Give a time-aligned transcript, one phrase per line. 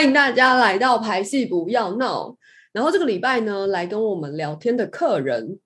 [0.00, 2.34] 欢迎大家来到排戏不要闹。
[2.72, 5.58] 然后这个礼拜呢，来跟我们聊天的客人，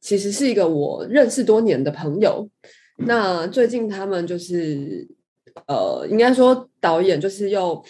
[0.00, 2.48] 其实是一个我认识多年的朋友。
[2.96, 5.06] 那最近他们就是，
[5.66, 7.84] 呃，应该说导演就是又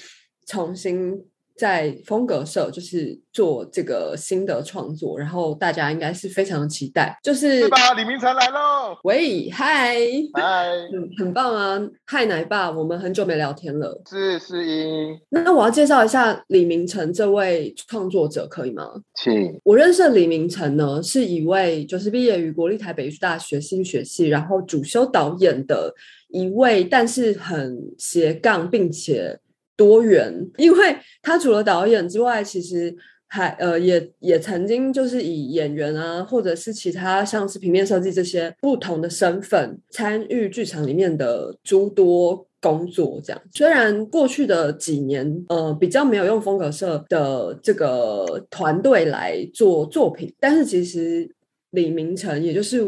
[0.49, 1.25] 重新
[1.57, 7.17] 在风格社就是做这个新的创作，然后大家应该是非常的期待。
[7.23, 7.95] 就是是吧？
[7.95, 8.97] 李明成来喽！
[9.05, 9.97] 喂，嗨，
[10.35, 11.81] 嗨，嗯，很棒啊！
[12.07, 14.03] 嗨，奶爸，我们很久没聊天了。
[14.09, 18.91] 是是英，那我要介绍一下李明成这位创作者，可以吗？
[19.15, 25.95] 请我认识的李明成呢，是一位就是毕业于国立台北艺术大学戏剧学系，然后主修导演的
[26.29, 29.39] 一位，但是很斜杠并且
[29.77, 32.95] 多元，因为他除了导演之外，其实
[33.27, 43.21] 还呃也也曾经就是以演员啊，或者是其他像是平面设计这些不同的身份参与剧场里面的诸多工作。
[43.25, 51.29] 这样，虽然过去的几年呃比较没有用风格社的这个团队来做作品，但是其实
[51.71, 52.85] 李明成也就是。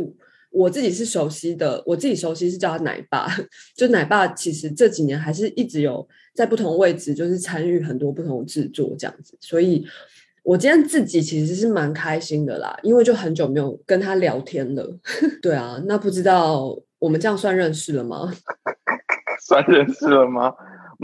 [0.52, 3.28] 我自己是熟悉的，我自己熟悉是叫他奶爸，
[3.76, 9.84] 就奶爸其实这几年还是一直有在不同位置，就是参与很多不同的制作这样子，所以
[10.42, 14.86] 我今天自己其实是蛮开心的啦，因为就很久没有跟他聊天了。
[15.40, 18.30] 对啊，那不知道我们这样算认识了吗？
[19.48, 20.54] 算认识了吗？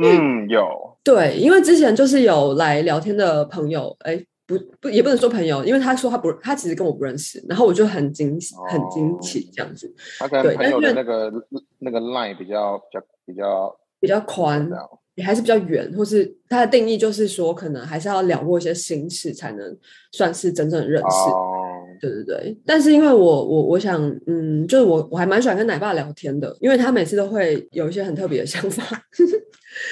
[0.00, 0.96] 嗯，有。
[1.02, 4.22] 对，因为之前就是有来聊天的朋友，哎。
[4.44, 9.90] 不不，也不能说朋友，因为他说他不，他其实跟我不认识，然后我就很惊喜，很惊奇这样子。
[10.18, 11.32] 他跟朋友的那个
[11.78, 14.68] 那个 line 比较比较比较比较宽，
[15.14, 19.76] 也还是比较远，或是它的定义就是说，可能还是要聊过一些心事，才能
[20.12, 21.30] 算是真正的认识。
[21.30, 29.02] 哦、对对对，但是因为我我我想，嗯，就是我我还蛮喜欢跟奶爸聊天的，因为他每次都会有一些很特别的想法。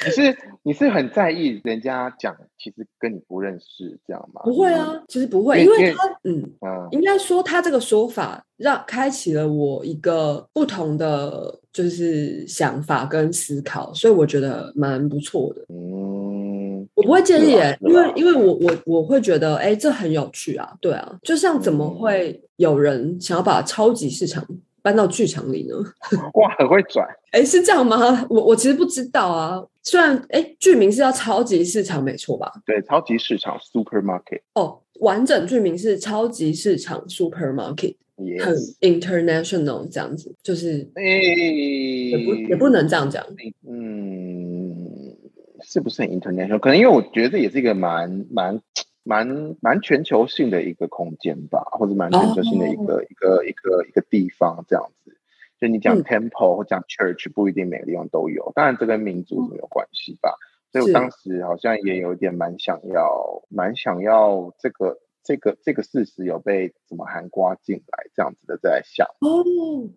[0.05, 4.43] 你是你是很在意人家讲，其实跟你不认识这样吗？
[4.44, 15.62] 不会啊，其实不会，因为他嗯嗯，应该说他这个说法让开启了我一个不同的就是想法跟思考，所以我觉得蛮不错的。
[15.69, 24.47] 嗯，我不会介意耶，因为因为我我我会觉得，哎，这很有趣啊，对啊，就像怎么会有人想要把超级市场
[24.83, 25.77] 搬到剧场里呢？
[26.35, 27.07] 哇，很会转。
[27.33, 28.27] 哎，是这样吗？
[28.29, 29.63] 我我其实不知道啊。
[29.83, 32.53] 虽然哎，剧名是叫超级市场，没错吧？
[32.67, 34.43] 对，超级市场 （supermarket）。
[34.55, 38.43] 哦，完整剧名是超级市场 （supermarket），yes.
[38.45, 43.25] 很 international 这样子，就是哎，也不也不能这样讲。
[43.67, 45.17] 嗯，
[45.63, 46.59] 是不是很 international？
[46.59, 48.61] 可能因为我觉得这也是一个蛮蛮。
[49.03, 55.16] 蛮蛮全球性的一个空间吧，或者蛮全球性的一个、哦、一个一个一个地方这样子。
[55.61, 60.34] 就你讲 temple、嗯、或讲 church，不一定每个地方都有，当然这跟民族没有关系吧。
[60.72, 69.45] 所以我当时好像也有点蛮想要，蛮想要这个这个这个事实有被怎么含刮进来，这样子的在想哦，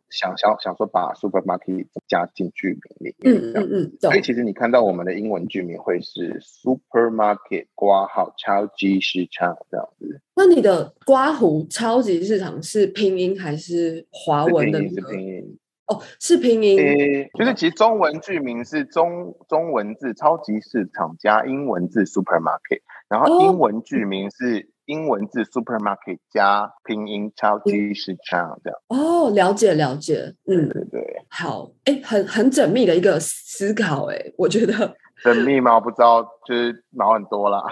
[0.10, 10.22] 想想想说把 supermarket 加进剧名里面，嗯嗯嗯，所以其实你看到我们的英文剧名会是 supermarket 挂号超级市场这样子。
[10.36, 14.80] 那你的刮胡超级市场是拼音还是华文的？
[14.90, 15.60] 是拼音。
[15.86, 16.78] 哦，是拼音。
[16.80, 28.80] 诶，就是其实中文剧名是中中文字超级市场加英文字 supermarket，然后英文剧名是英文字 supermarket 加拼音超级市场这样。
[28.88, 31.02] 哦，了解了解，嗯，对对。
[31.30, 34.96] 好，哎，很很缜密的一个思考，哎，我觉得。
[35.24, 35.76] 缜密吗？
[35.76, 37.64] 我不知道，就是脑很多啦。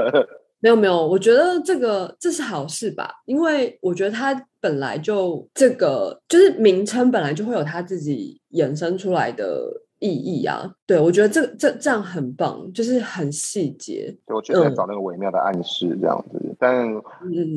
[0.60, 9.62] 没有没有，我觉得这个这是好事吧，因为我觉得它本来就这个就是名称本来就会有它自己衍生出来的
[9.98, 10.70] 意义啊。
[10.86, 14.16] 对，我觉得这这这样很棒，就是很细节。
[14.26, 16.86] 对，我觉得在找那个微妙的暗示这样子，嗯、但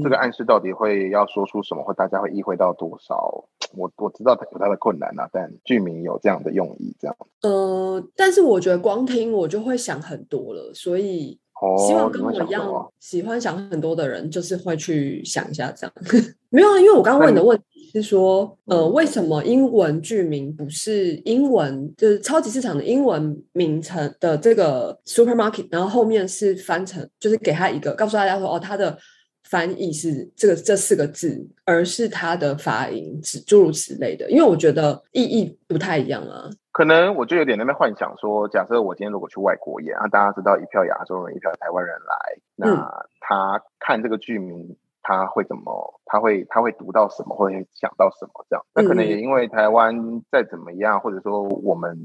[0.03, 3.43] 这个暗示到底会要说出什么，或大家会意会到多少？
[3.75, 7.15] 我我知道有它的困难啊，但剧名有这样的用意，这样。
[7.41, 11.39] 呃，但是我觉得光听我就会想很多了，所以。
[11.87, 15.93] 希望跟我一样喜欢想很多的人，就是会去想一下这样。
[16.49, 28.97] 没有啊，因为我刚刚问你的问题是说，呃，为什么英文剧名不是英文，就是超级市场的英文名称的这个 supermarket，然后后面是翻成，就是给他一个告诉大家说，哦，它的
[29.43, 34.29] 翻译是这个这四个字，而是它的发音，诸如此类的。
[34.31, 36.49] 因为我觉得意义不太一样啊。
[36.71, 45.99] 可能我就有点那边幻想说，假设我今天如果去外国演，啊，大家知道一票亚洲人，一票台湾人来，那他看这个剧名，他会怎么？
[46.05, 47.35] 他会他会读到什么？
[47.35, 48.45] 会想到什么？
[48.49, 51.97] 这样，那可能也因为台湾再怎么样，或者说我们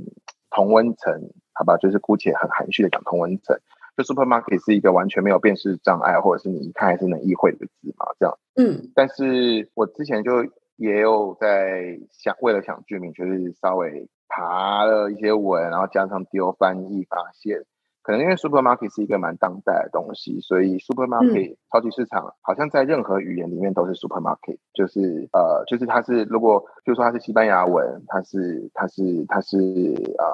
[0.50, 1.12] 同温层，
[1.52, 3.58] 好吧，就是姑且很含蓄的讲同温层，
[3.96, 8.38] 就 supermarket 是一个完全没有辨识障碍，或者是你一看还是能意会的字嘛，这样。
[8.56, 10.44] 嗯，但是我之前就
[10.76, 17.64] 也有在想，为了想剧名，就是稍微爬了一些文，然后加上丢翻译，发现。
[18.02, 30.26] 可能因为 supermarket 是一个蛮当代的东西，所以 supermarket 超级市场好像在任何语言里面都是 supermarket，就是呃，就是它是如果就说它是西班牙文，它是它是它是呃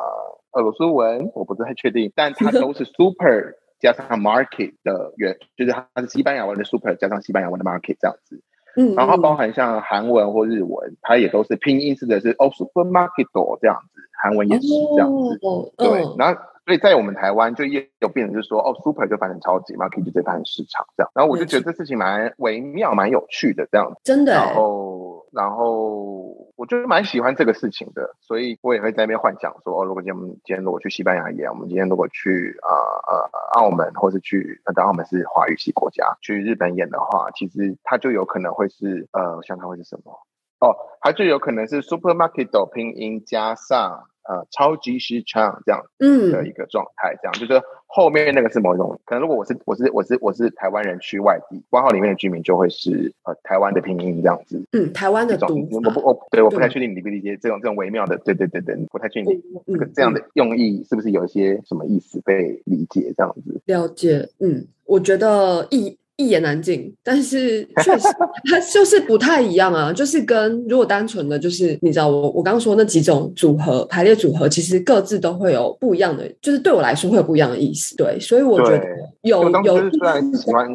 [0.58, 8.42] 俄罗斯文，我不是太确定，但它都是 super 加上 market 的原，就是它是西班牙文的 super 加上西班牙文的 market 这样子。
[8.76, 15.38] 嗯，然后包含像韩文或日文，它也都是拼音式的是哦 supermarket 这样子，韩文也是这样子。
[15.76, 16.40] 对，然后。
[16.66, 21.10] 所以在我们台湾就也有变成就是说，哦，super 就翻成超级，market 就翻成市场这样。
[21.14, 23.96] 然后我就觉得这事情蛮微妙、蛮有趣的这样子。
[24.04, 24.34] 真的。
[24.34, 24.89] 然后，
[25.32, 33.30] 然后我就是蛮喜欢这个事情的，所以我也会在那边幻想说，哦，如果今天我们今天如果去西班牙演，我们今天如果去呃呃
[33.60, 40.18] 澳门，或是去那澳门是华语系国家，去日本演的话，其实它就有可能会是呃，我想它会是什么？
[40.60, 44.04] 哦，它就有可能是 supermarket 拼音加上。
[44.22, 49.22] 呃，超级市场这样嗯的一个状态，这样就是后面那个是某一种可能。
[49.22, 54.62] 如果我是我是我是我是台湾人去外地，官号里面的居民就会是呃台湾的拼音这样子。
[54.70, 63.60] 嗯，台湾的读，我不我对我不太确定你理不理解这种这种微妙的，对对对对，不太确定这个这样的用意是不是有一些什么意思被理解这样子。
[63.64, 65.98] 了解，嗯，我觉得意。
[66.20, 68.06] 一言难尽，但是确实
[68.50, 69.92] 它就是不太一样啊。
[69.92, 77.96] 就是跟如果单纯的就是你知道我我刚刚说那几种组合排列组合，其实各自都会有不一样的，就是对我来说会有不一样的意思。
[77.96, 78.84] 对，所以我觉得
[79.22, 80.68] 有有虽然喜欢，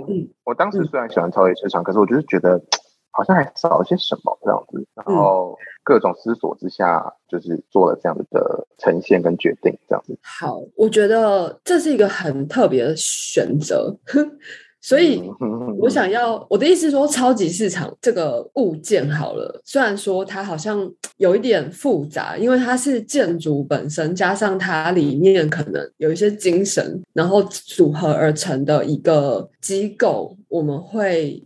[0.44, 2.60] 我当时虽然喜欢超越市场，可是我就是觉得
[3.12, 4.86] 好像还少了些什么这样子。
[4.96, 10.18] 然后各种思索之下，就是做了这样子的呈现跟决定这样子。
[10.22, 13.96] 好，我觉得这是一个很特别的选择。
[14.88, 15.20] 所以，
[15.80, 20.88] 我想要我的意思说，超级市场这个物件好了，虽然说它好像
[21.18, 31.42] 有一点复杂，因为它是建筑本身加上它里面可能有一些精神，然后组合而成的一个机构，我们会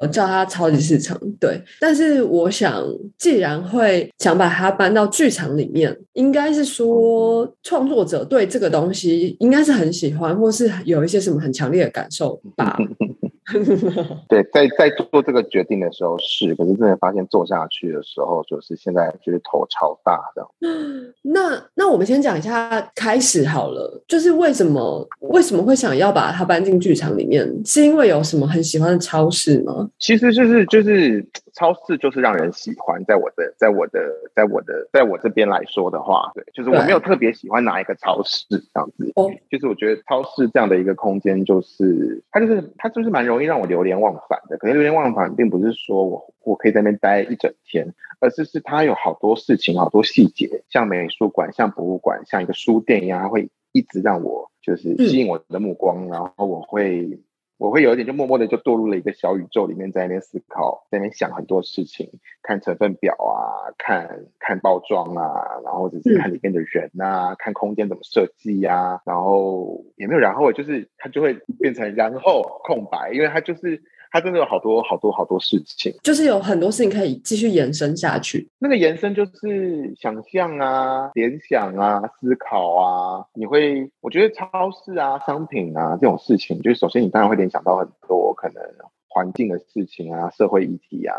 [0.00, 1.20] 呃叫它超级市场。
[1.38, 2.82] 对，但是我想，
[3.18, 12.78] 既然会想把它搬到剧场里面，应该是说创作者对这个东西应该是很喜欢，或是有一些什么很强烈的感受吧。
[14.28, 20.46] 对，在在做这个决定的时候是，可是真的发现做下去的时候，就是现在就是头超大的。
[21.22, 27.46] 那那我们先讲一下开始好了，就是为什么为什么会想要把它搬进剧场里面？
[27.64, 29.88] 是因为有什么很喜欢的超市吗？
[29.98, 31.24] 其实就是就是
[31.60, 34.00] 超市就是让人喜欢，在我的在我的
[34.34, 39.12] 在我的在我这边来说的话，对，就是我没有特别喜欢哪一个超市这样子。
[39.16, 42.64] 哦，就是我觉得超市这样的一个空间，就是它就是。
[42.78, 57.20] 它就是蛮容易让我流连忘返的，可是流连忘返并不是说我我可以在那边待一整天，而是是它有好多事情、好多细节，像美术馆、像博物馆、像一个书店一样，它会一直让我就是吸引我的目光，然后我会。
[57.60, 62.10] 我会有一点就默默的就堕入了一个小宇宙里面，在那边思考，在那边想很多事情，
[62.42, 73.82] 看成分表啊，看看包装啊，然后或者是看里面的人啊，看空间怎么设计呀，然后也没有然后，就是它就会变成然后空白，因为它就是。
[74.10, 78.48] 它真的有好多好多好多事情，就是有很多事情可以继续延伸下去。
[78.58, 83.24] 那个延伸就是想象啊、联想啊、思考啊。
[83.34, 88.62] 你会，我觉得超市啊、商品啊这种事情，就是首先你当然会联想到很多可能
[89.08, 91.14] 环境的事情啊、社会议题啊，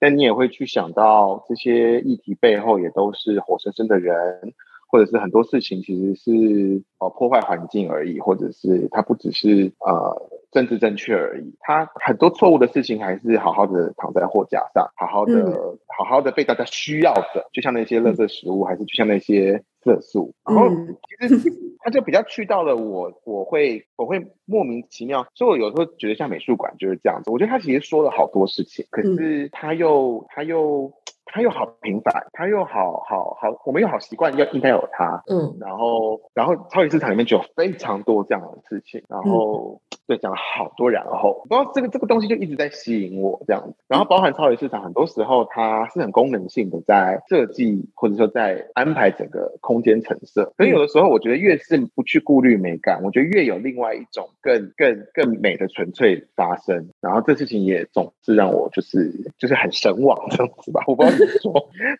[0.00, 4.52] 但你也会去想到这些议题背后也都是活生生的人。
[4.86, 20.34] 或者是很多事情其实是呃破坏环境而已，或者是它不只是呃政治正确而已，它很多错误的事情还是好好的躺在货架上，好好的好好的被大家需要的，就像那些垃圾食物，还是就像那些色素。
[20.44, 27.30] 然后其实它就比较去到了我，我会我会莫名其妙，所以我有时候觉得像美术馆就是这样子。
[27.30, 30.92] 我觉得他其实说了好多事情，可是他又他又。
[31.26, 61.15] 他又好平凡，他又好好好，我们又好习惯要应该有他，嗯，然后然后超级市场里面就有非常多这样的事情，然后对讲了好多然后，不知道这个这个东西就一直在吸引我这样子，然后包含超级市场，很多时候它是很功能性的在设计或者说在安排整个空间成色，所以有的时候我觉得越是不去顾虑美感，我觉得越有另外一种更更更美的纯粹发生，然后这事情也总是让我就是就是很神往这样子吧，我不知道。
[61.40, 61.52] 说，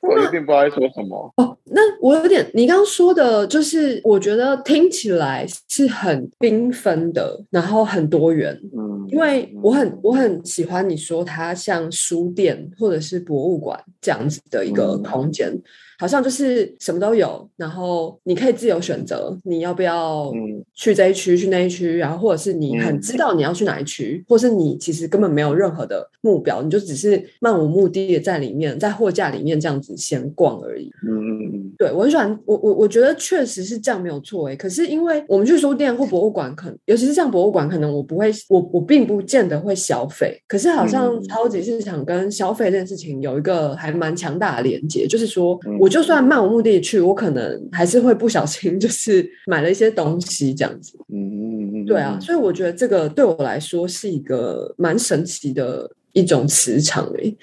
[0.02, 1.32] 我一定不知道在说什么。
[1.36, 8.58] 哦，那我有点，你刚刚说的，就是我觉得听起来是很缤纷的，然后很多元。
[8.76, 15.60] 嗯，因为我很我很喜欢你说它像书店或者是博物馆这样子的一个空间。
[15.98, 20.32] 好像就是什么都有，然后你可以自由选择你要不要
[20.74, 30.90] 去这一区去那一区，然后或者是你很知道你要去哪一区，或是你其实根本没有任何的目标，你就只是漫无目的的在里面，在货架里面这样子闲逛而已。
[31.06, 34.56] 嗯嗯嗯，对我很喜欢，我我我觉得确实是这样没有错诶。
[34.56, 40.38] 可是因为我们去书店或博物馆，可能尤其是像博物馆，可能我不会，我我并不见得会消费。
[40.46, 45.85] 可是好像超级市场跟消费这件事情有一个还蛮强大的连接，就是说我。
[45.86, 50.98] 我就算漫无目的去，我可能还是会不小心， 就是买了一些东西这样子。
[51.14, 57.36] 嗯嗯嗯，对啊，所以我觉得这个对我来说是一个蛮神奇的一种磁场诶。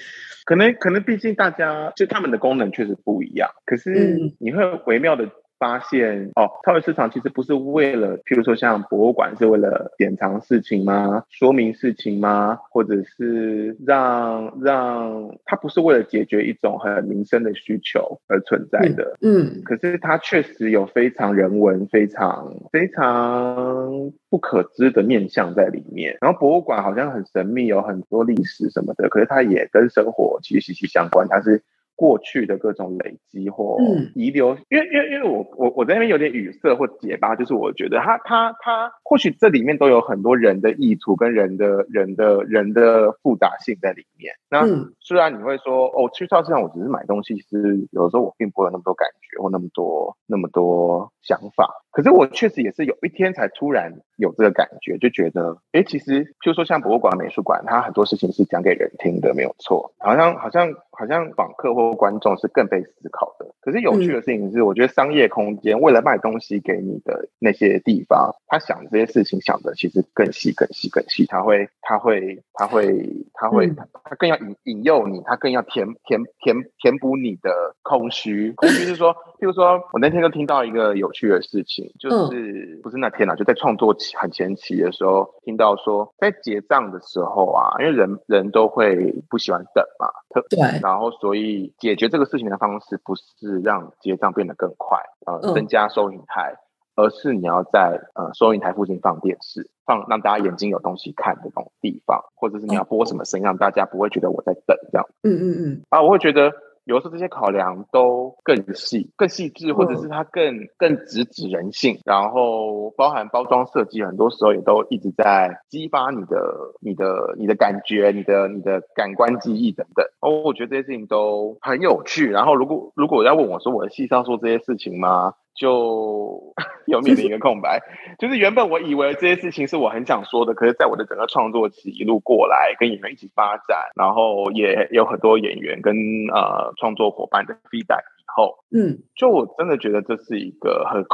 [0.44, 5.24] 可能可能，毕竟大家就他们的功能确实不一样，可是你会微妙的。
[5.64, 11.24] 发现哦，超级市场其实不是为了，譬如说像博物馆是为了典藏事情吗？
[11.30, 12.60] 说明事情吗？
[12.70, 19.16] 或者是让让它不是为了解决一种很民生的需求而存在的？
[19.22, 26.18] 嗯，可是它确实有非常人文、非常非常不可知的面向在里面。
[26.20, 31.26] 然后博物馆好像很神秘，有很多历史什么的，可是它也跟生活其实息息相关。
[31.30, 31.64] 它是。
[31.96, 33.78] 过去的各种累积或
[34.16, 44.34] 遗留，因为因为因为我我我在那边有点语塞或结巴，就是我觉得他他他或许这里面都有很多人的意图跟人的人的人的复杂性在里面。
[44.50, 44.66] 那
[45.00, 51.84] 虽然你会说哦，去超市上我只是买东西，是有的时候我并不会有那么多感觉或那么多那么多想法。
[51.92, 59.94] 可是我确实也是有一天才突然有这个感觉，就觉得哎，其实就说像博物馆、美术馆，它很多事情是讲给人听的，没有错。
[60.00, 63.48] 好像好像好像访客或观众是更被思考的。
[63.62, 71.26] 可是有趣的事情是，我觉得商业空间为了卖东西给你的那些地方，他想这些事情想的其实更细、更细、更细。
[71.28, 73.70] 他会他会他会他会
[74.04, 78.52] 他更要引引诱你，他更要填填填填补你的空虚。
[78.52, 81.92] 空虚是说，譬如说我那天就听到一个有趣的事情。
[82.00, 90.08] 就是不是那天啊，就在创作期很前期的时候，听到说在结账的时候啊，因为人人都会不喜欢等嘛，
[90.50, 96.56] 对，然后所以解决这个事情的方式不是让结账变得更快，呃，增加收银台，
[96.96, 105.08] 而是你要在呃收银台附近放电视，放让大家眼睛有东西看的那种地方，或者是你要播什么声音，让大家不会觉得我在等这样。
[105.24, 106.52] 嗯嗯嗯，啊，我会觉得。
[106.86, 116.38] 有时候这些考量都更细、更细致，或者是它更更直指人性，然后包含包装设计，很多时候也都一直在激发你的、
[116.82, 120.06] 你的、你的感觉、你的、你的感官记忆等等。
[120.20, 122.30] 哦，我觉得这些事情都很有趣。
[122.30, 125.34] 然后，如果如果要问我说我的戏上做这些事情吗？
[125.56, 126.54] 就
[126.88, 127.80] 有面临一个空白，
[128.20, 135.96] 就是原本我以为这些事情是我很想说的，可是在我的整个创作期一路过来，跟演员一起发展，然后也有很多演员跟
[136.34, 141.06] 呃创作伙伴的 feedback 以后，嗯，就我真的觉得这是一个很。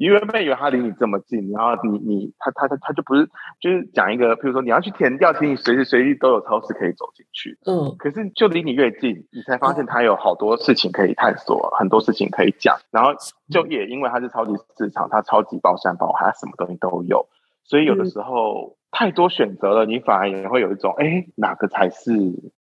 [0.00, 3.28] 你原本以为他离你这么近，然后你你他他他他就不是，
[3.60, 7.58] 就是讲一个，比如说你要去填掉，其实你随时随地都有超市可以走进去。
[7.66, 12.78] 嗯，可是就离你越近，你才发现他有好多事情可以探索，很多事情可以讲。
[12.90, 13.10] 然后
[13.50, 17.28] 就也因为它是超级市场，它超级包山包海，什么东西都有，
[17.64, 18.79] 所以有的时候。
[18.90, 22.12] 太多选择了，你反而也会有一种，哎，哪个才是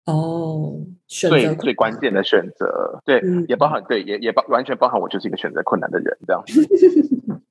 [0.05, 0.75] 哦，
[1.07, 3.01] 最最关键的选择？
[3.05, 6.45] 对，也包含对，也也包完全包含我就是一个选择困难的人，这样。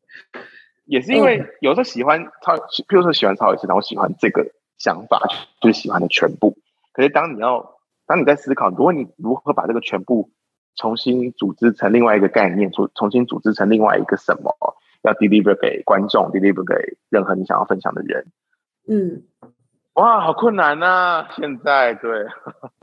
[0.86, 5.22] 也是因为有时候喜欢超，譬如说喜欢超一次，然后喜欢这个想法，
[5.60, 6.58] 就是喜欢的全部。
[6.94, 10.30] 可是当你要，当你在思考，如果你如何把这个全部
[10.76, 14.56] 重新组织成另外一个概念，重重新组织成另外一个什么，
[15.02, 18.28] 要 deliver 给观众，deliver 给任何你想要分享的人。
[18.88, 19.22] 嗯，
[19.94, 21.26] 哇，好困难呐！
[21.36, 22.10] 现在对，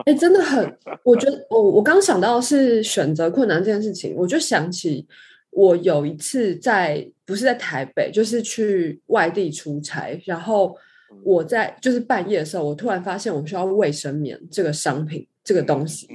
[0.04, 5.06] 哎，真的很， 我觉得我我刚想到是选择困难这件事情，我就想起
[5.50, 10.76] 我有一次在不是在台北，就是去外地出差，然后
[11.22, 16.08] 我在就是半夜的时候，我突然发现我需要卫生棉这个商品这个东西，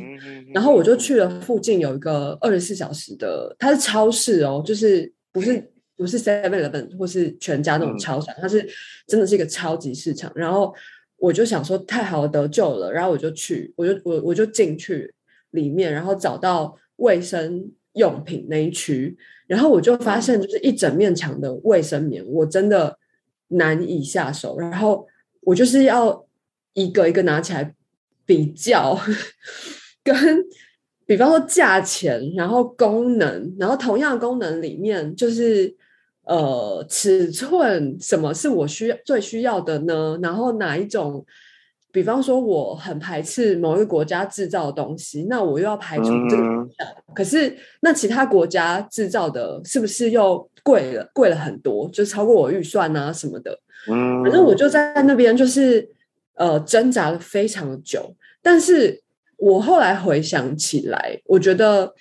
[0.53, 5.71] 然后我就去了附近有一个二十四小时的，它是超市哦，就是不是。
[5.99, 8.65] 不是 Seven Eleven 或是全家那种超市，它是
[9.05, 10.31] 真的是一个超级市场。
[10.33, 10.73] 然后
[11.17, 15.13] 我就想说，太好得救了，然后我就去，我就我我就进去
[15.51, 22.97] 里面，然后找到卫生用品那一区，然后我就发现，就是一整面墙的卫生棉，我真的
[23.49, 24.57] 难以下手。
[24.57, 25.05] 然后
[25.41, 26.25] 我就是要
[26.71, 27.75] 一个一个拿起来
[28.25, 28.97] 比较，
[30.01, 30.15] 跟
[31.05, 35.75] 比方说价钱，然后功能，然后同样的功能里面，就是
[36.29, 40.19] 呃尺寸，什么是我需要最需要的呢？
[40.21, 41.25] 然后哪一种？
[41.91, 46.87] 比方说，我很排斥某一个国家制造的东西，那我又要排除这个选项。
[47.15, 51.09] 可是，那其他国家制造的是不是又贵了？
[51.15, 53.59] 贵了很多，就超过我预算啊什么的。
[53.89, 55.89] 嗯，反正我就在那边，就是
[56.35, 58.15] 呃挣扎了非常久。
[58.39, 59.01] 但是
[59.37, 61.91] 我后来回想起来，我觉得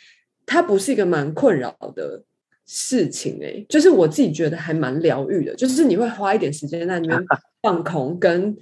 [0.44, 2.23] 它不是一个蛮困扰的
[2.68, 3.40] 事情。
[3.42, 7.26] 哎，就是我自己觉得还蛮疗愈的，就是你会花一点时间在那边
[7.60, 8.56] 放空跟。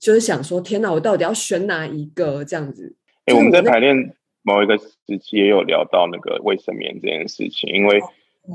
[0.00, 2.96] 就是想说，天哪，我到底要选哪一个这样子？
[3.26, 8.00] 哎，我们在排练某一个时期也有聊到那个卫生棉这件事情，因为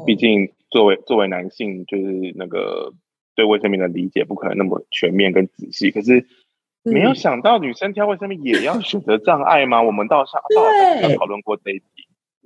[0.08, 2.92] 毕竟作为作为男性，就是那个
[3.36, 5.92] 对卫生棉的理解不可能那么全面跟仔细。
[5.92, 6.26] 可是
[6.82, 9.84] 没有想到，女生挑卫生棉也要选择障碍吗？
[9.84, 11.86] 我们到上到有讨论过这一题。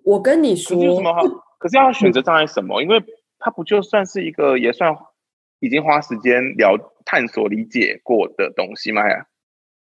[0.03, 1.21] 我跟你说，有什么好？
[1.59, 2.81] 可是要选择障碍什么？
[2.81, 3.03] 因为
[3.37, 4.95] 它不就算是一个也算。
[5.61, 9.05] 已经花时间聊探索理解过的东西吗？
[9.09, 9.25] 呀，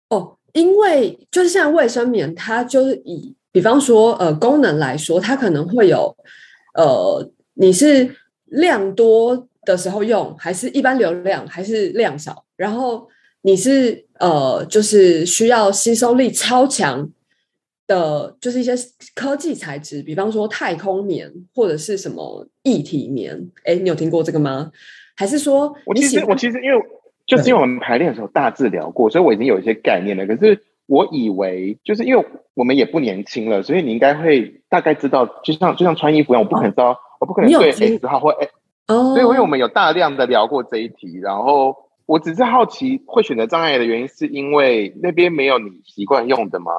[0.08, 6.16] 哦，因为就是像卫生棉，它就是以比方说呃功能来说，它可能会有
[6.74, 8.14] 呃你是
[8.44, 13.08] 量多的时候用，还是一般流量，还是量少，然后
[13.42, 17.10] 你是呃就是需要吸收力超强
[17.86, 18.72] 的，就是一些
[19.14, 23.50] 科技材质，比方说太空棉或者是什么一体棉。
[23.64, 24.70] 哎，你有听过这个吗？
[25.16, 26.82] 还是说，我其实我其实因为
[27.26, 30.26] 就是因为我们排练的时候大致聊过，所以我已经有一些概念了。
[30.26, 38.48] 可是我以为，就是因为我们也不年轻了，所以你应该会大概知道，就像就像穿衣服一样，我不可能知道，我不可能对 S 号或 A。
[38.88, 39.14] 哦。
[39.14, 41.76] 所以因为我们有大量的聊过这一题，然后
[42.06, 46.72] 我只是好奇，会选择障碍的原因，是因为那边没有你习惯用的吗？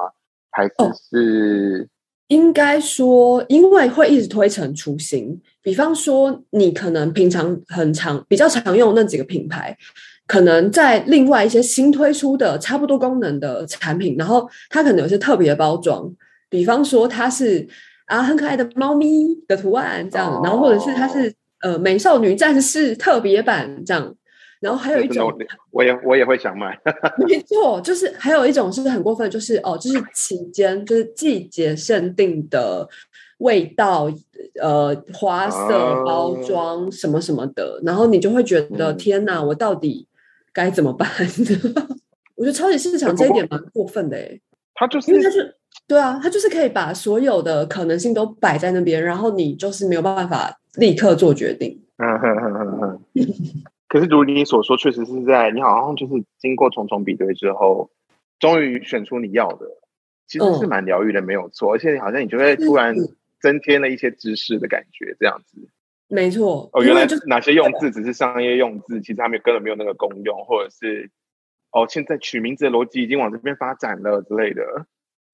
[0.56, 0.70] 还是
[1.10, 1.88] 是？
[2.28, 5.40] 应该说，因为会一直推陈出新。
[5.62, 9.76] 比方说，你可能平常很常、比较常用那几个品牌，
[10.26, 16.10] 可能在另外一些新推出的差不多功能的产品，然后它可能有些特别的包装。
[16.48, 17.68] 比方说，它是
[18.06, 24.14] 啊很可爱的猫咪的图案这样，然后或者是它是呃美少女战士特别版这样。
[24.60, 25.32] 然后还有一种，
[25.70, 26.78] 我也我也会想买。
[27.28, 32.88] 没 错，就是还有一种是很过分，就是哦，就是期间就是季节限定的
[33.38, 34.10] 味道，
[34.60, 35.68] 呃，花色
[36.04, 40.06] 包装什么什么的，然后你就会觉得天哪，我到底
[40.52, 41.08] 该怎么办？
[42.36, 44.40] 我觉得超级市场这一点蛮过分的哎，
[44.74, 45.54] 他就是因为他是
[45.86, 51.80] 对啊，他就是可以把所有的可能性都摆在那边，然后你就是没有办法立刻做决定。
[51.98, 53.00] 嗯哼哼哼哼。
[53.88, 57.90] 可是，如你所说，确实是在你好像就是经过重重比对之后，
[58.38, 59.66] 终于选出你要的，
[60.26, 61.72] 其实是蛮疗愈的，没有错。
[61.72, 62.94] 而且，好像你就会突然
[63.40, 65.68] 增添了一些知识的感觉，这样子。
[66.08, 66.68] 没错。
[66.72, 71.10] 哦，原来哪些用字只是商业用字，其实他们根本没有那个功用，或者是
[71.72, 74.86] 哦，现在取名字的逻辑已经往这边发展了之类的。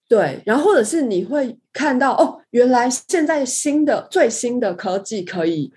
[0.09, 5.73] 对，然后或者是你会看到哦，原来现在新的最新的科技可以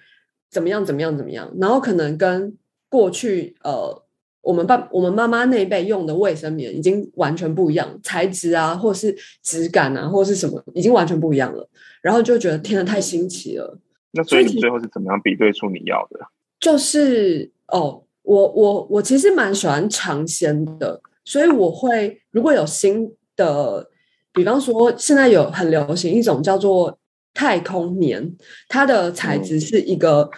[0.50, 2.58] 怎么样怎么样怎么样，然后可能跟
[2.96, 4.02] 过去呃，
[4.40, 11.68] 我们爸我们妈妈那一辈用的卫生棉已经完全不一样，材质啊，或是质感啊，或者是什么，已经完全不一样了。
[12.02, 13.78] 然后就觉得天呐，太新奇了。
[14.12, 16.22] 那所以你最后是怎么样比对出你要的？
[16.58, 23.90] 就是哦，我我我其实蛮喜欢尝鲜的，所以我会如果有新的，
[24.32, 26.98] 比方说现在有很流行一种叫做
[27.34, 28.38] 太空棉，
[28.70, 30.30] 它的材质是一个。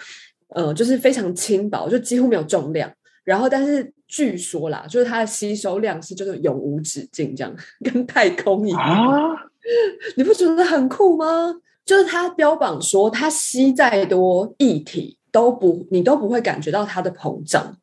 [0.54, 2.90] 呃，就是非常轻薄，就几乎没有重量。
[3.24, 9.36] 然后，但是据说啦，就是它的吸收量是就是永无止境，这样跟太空一样。
[10.16, 11.54] 你不觉得很酷吗？
[11.84, 17.76] 就是它标榜说，它吸再多液体都不，你都不会感觉到它的膨胀。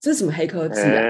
[0.00, 1.02] 这是什么黑科技啊？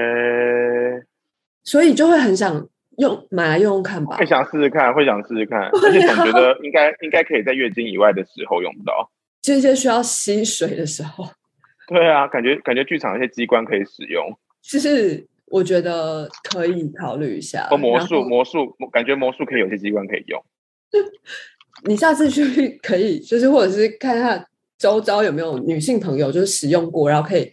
[1.63, 2.67] 所以就会很想
[2.97, 4.17] 用买来用用看吧。
[4.17, 9.09] 会想试试看，会想试试看，而且总觉得应该应该可以在月经以外的时候用到。
[9.43, 11.27] 这些需要吸水的时候，
[11.87, 17.67] 对啊，感觉感觉剧场有些机关可以使用，就是我觉得可以考虑一下。
[17.69, 20.41] 哦，魔术魔术，感觉魔术可以有些机关可以用。
[21.83, 27.51] 你下次去可以，就是或者是看下周遭有没有女性朋友就是使用过，然后可以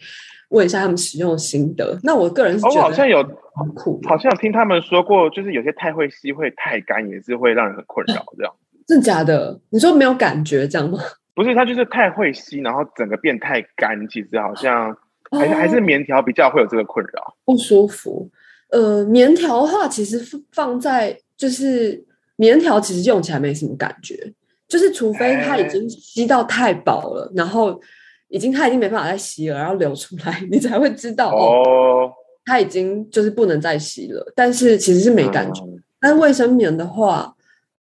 [0.50, 1.98] 问一下他们使用的心得。
[2.04, 8.24] 那我个人是觉得好像有很酷，好像有听他们说过，就是有些太会吸会太干，也是会让人很困扰。
[8.36, 8.54] 这样
[8.86, 9.58] 真的假的？
[9.70, 11.00] 你说没有感觉这样吗？
[11.34, 14.96] 不是，它就是太会吸，然后整个变太干，其实好像
[15.30, 18.30] 还是还是棉条比较会有这个困扰，不舒服。
[18.70, 20.20] 呃，棉条的话，其实
[20.52, 22.04] 放在就是
[22.36, 24.32] 棉条其实用起来没什么感觉，
[24.68, 27.80] 就是除非它已经吸到太饱了，然后
[28.28, 32.12] 已经它已经没办法再吸了，然后流出来， 你才会知道哦，
[32.44, 34.32] 它已经就是不能再吸了。
[34.36, 35.62] 但是其实是没感觉。
[36.00, 37.34] 但卫生棉的话，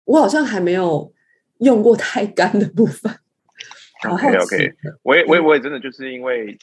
[0.04, 1.12] 我好像还没有
[1.58, 3.12] 用过太干的部分。
[4.04, 6.56] OK OK，我也我也我也真的就是因为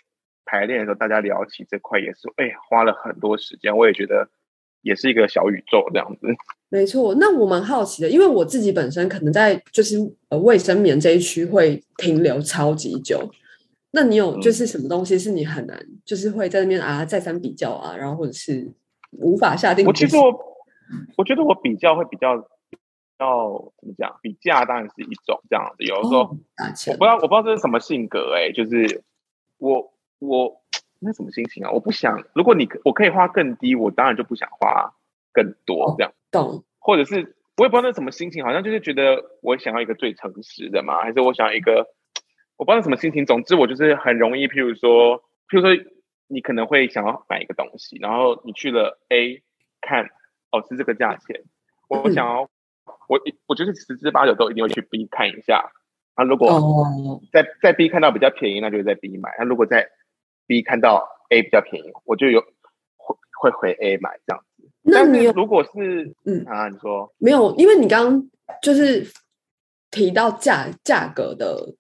[0.46, 3.76] 排练的时候大家聊起这块也是，哎，花了很多时间。
[3.76, 4.30] 我也觉得
[4.82, 6.28] 也是一个小宇宙这样子。
[6.70, 9.98] 没错，那我蛮好奇的，因为我自己本身可能在就是
[10.30, 13.30] 呃卫生棉这一区会停留超级久。
[13.92, 18.70] 那你有就是什么东西是你很难就是会在那边啊再三比较啊，然后或者是
[19.12, 19.86] 无法下定？
[19.86, 20.24] 我其实我
[21.18, 22.36] 我觉得我比较会比较
[23.20, 24.18] 要怎么讲？
[24.22, 29.04] 比价当然是一种这样子，有的时候我不知道我不知道这是什么性格哎，就是
[29.58, 30.62] 我我
[31.00, 31.72] 那什么心情啊？
[31.72, 34.94] 我不想如果你我可以花更低，我当然就不想花
[35.32, 36.14] 更多这样。
[36.32, 41.88] 懂，或者是我也不知道那什么心情，好像就是觉得我想要一个最诚实的嘛，还是我想要一个
[42.58, 43.26] 我不知道什么心情。
[43.26, 45.70] 总之，我就是很容易，譬如说，譬如说，
[46.28, 49.44] 你可能会想要买一个东西，然后你去了 A
[49.82, 50.06] 看，
[50.52, 51.44] 哦，是这个价钱，
[51.88, 52.50] 我想要，
[53.08, 55.72] 我我觉得十之八九都一定会去 B 看一下。
[56.16, 56.90] 啊，如果
[57.34, 59.32] 在在 B 看到比较便宜，那就在 B 买。
[59.38, 59.90] 那如果在
[60.48, 62.42] B 看到 A 比较便宜，我就有
[62.96, 64.70] 会会回 A 买这样子。
[64.84, 68.30] 那你如果是嗯啊，你说没有，因为你刚刚
[68.62, 69.06] 就是
[69.92, 71.76] 提到价价格的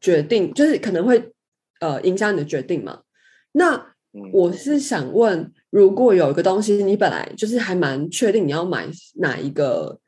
[0.00, 1.32] 决定，就是可能会
[1.80, 3.02] 呃影响你的决定嘛。
[3.52, 3.94] 那
[4.32, 10.00] 我是想问，如果有一个东西，你本来就是还蛮确定你要买哪一个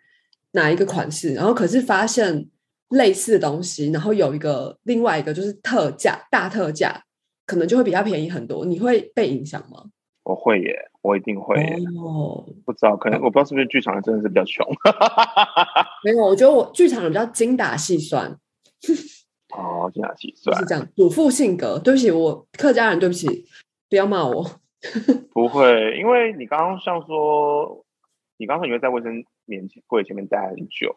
[0.57, 2.49] 哪一个款式，然后可是发现
[2.89, 7.05] 类似的东西，然后有一个另外一个就是特价大特价，
[7.47, 9.85] 可能就会比较便宜很多，你会被影响吗？
[10.25, 11.55] 我会耶，我一定会。
[12.03, 14.67] 哦，不知道，可能我不知道是不是剧场人真的是比较穷。
[16.03, 18.37] 没有，我觉得我剧场人比较精打细算。
[19.57, 20.85] 哦，精打细算是这样。
[20.97, 23.47] 主妇性格，对不起，我客家人，对不起，
[23.89, 24.45] 不要骂我。
[25.33, 27.85] 不会，因为你刚刚像说，
[28.37, 30.95] 你刚刚说你会在卫生棉柜前面待很久。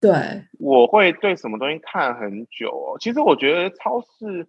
[0.00, 0.12] 对，
[0.58, 2.98] 我会对什么东西看很久哦。
[3.00, 4.46] 其实我觉得超市，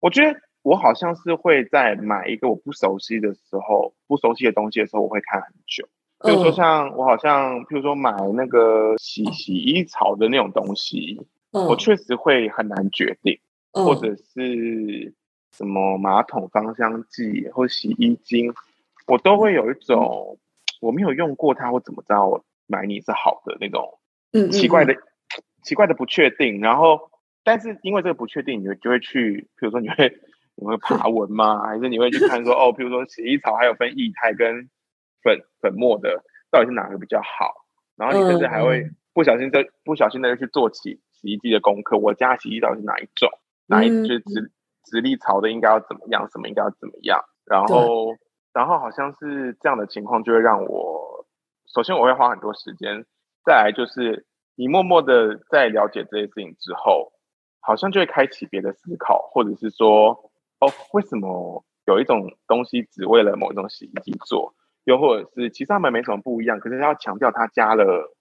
[0.00, 0.40] 我觉得。
[0.64, 5.86] 我好像是会在买一个我不熟悉的时候，不熟悉的东西的时候，我会看很久。
[6.20, 11.20] 比如说，像我好像，譬如说买那个洗洗衣槽的那种东西，
[11.52, 13.38] 我确实会很难决定。
[13.72, 15.12] 或者是
[15.52, 18.54] 什么马桶芳香剂或洗衣精，
[19.06, 20.38] 我都会有一种
[20.80, 23.98] 我没有用过它，我怎么知道买你是好的那种
[24.50, 24.94] 奇怪的
[25.62, 26.60] 奇怪的不确定。
[26.60, 27.10] 然后，
[27.42, 30.12] 但是因为这个不确定，你就会去，比如说你会。
[30.56, 31.64] 你会爬 文吗？
[31.66, 34.70] 还是你会去看说哦，比如说洗衣草还有分液态跟
[35.20, 37.66] 粉粉末的，到底是哪个比较好？
[37.96, 41.98] 然后你甚至还会不小心的不小心的去做起洗衣机的功课。
[41.98, 43.28] 我家洗衣到底是哪一种？
[43.66, 44.52] 哪一就是直
[44.84, 46.28] 直立槽的应该要怎么样？
[46.30, 47.20] 什么应该要怎么样？
[47.46, 48.14] 然后
[48.52, 51.03] 然后好像是这样的情况，就会让我
[51.72, 53.06] 首先我会花很多时间，
[53.44, 57.12] 再来就是你默默的在了解这些事情之后，
[57.60, 60.30] 好像就会开启别的思考，或者是说。
[60.60, 64.54] 哦，为什么有一种东西只为了某一种洗衣机做？
[64.84, 68.16] 又或者是其实它们没什么不一样，可是要强调它加了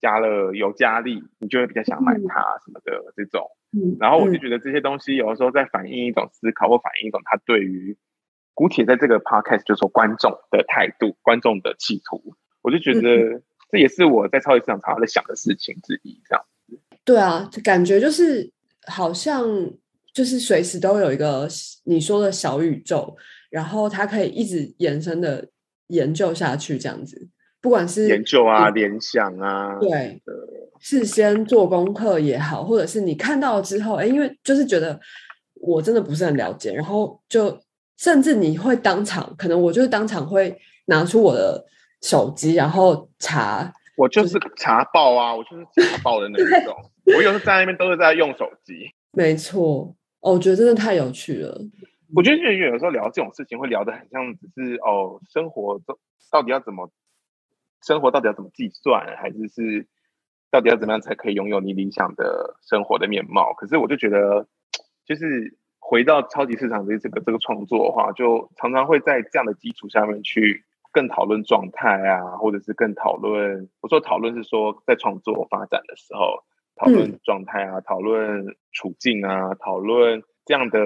[0.00, 3.46] 加了尤加力，你就会比较想买它什么的这种。
[4.00, 7.96] 然后我就觉得这些东西有的时候在反映一种思考，或反映一种他对于
[8.54, 12.34] 姑且在这个 podcast 就说观众的态度、观众的企图。
[12.62, 16.20] 我就觉得这也是我在超级市场常常在想的事情之一。
[16.28, 18.50] 这样子，对啊，感觉就是
[18.86, 19.70] 好像。
[20.12, 21.48] 就是随时都有一个
[21.84, 23.16] 你说的小宇宙，
[23.48, 25.48] 然后它可以一直延伸的
[25.86, 27.28] 研究下去，这样子，
[27.60, 30.20] 不管是研究啊、联想啊，对，
[30.80, 34.98] 事先做功课也好，或者是你看到之后，哎，因为就是觉得
[35.54, 37.56] 我真的不是很了解，然后就
[37.96, 41.64] 甚至你会当场，可能我就是当场会拿出我的
[42.00, 46.74] 手机，然后查，我就是查报啊，我就是查报的那种，
[47.06, 49.94] 我有时候在那边都是在用手机， 没错。
[50.20, 51.58] 哦，我觉得真的太有趣了。
[52.14, 55.96] 我觉得有有时候聊这种事情，会聊得很像只是哦，生活到
[56.30, 56.90] 到底要怎么
[57.82, 59.86] 生活，到底要怎么计算，还是是
[60.50, 63.54] 到底要怎么样才可以拥有你理想的生活的面貌？
[63.54, 64.46] 可是我就觉得，
[65.06, 73.68] 就是回到超级市场的这个这个创作的话，就常常会在这样的基础下面去更讨论状态啊，或者是更讨论。
[73.80, 76.44] 我说讨论是说在创作发展的时候。
[76.76, 80.80] 讨论状态啊，讨论处境啊，讨论这样的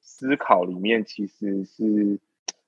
[0.00, 1.82] 思考里面，其实是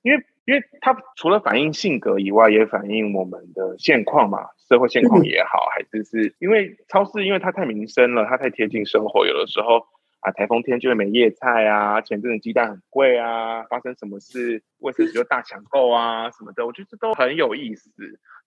[0.03, 9.87] 因为因为它除了反映性格以外，也反映我们的现况嘛，社会现况也好，还是是因为超市，因为它太民生了，它太贴近生活，有的时候
[10.21, 17.91] 啊，台风天就会没叶菜啊，前阵子鸡蛋很贵啊，发生什么事，卫生纸就大抢购啊什么的，我觉得这都很有意思。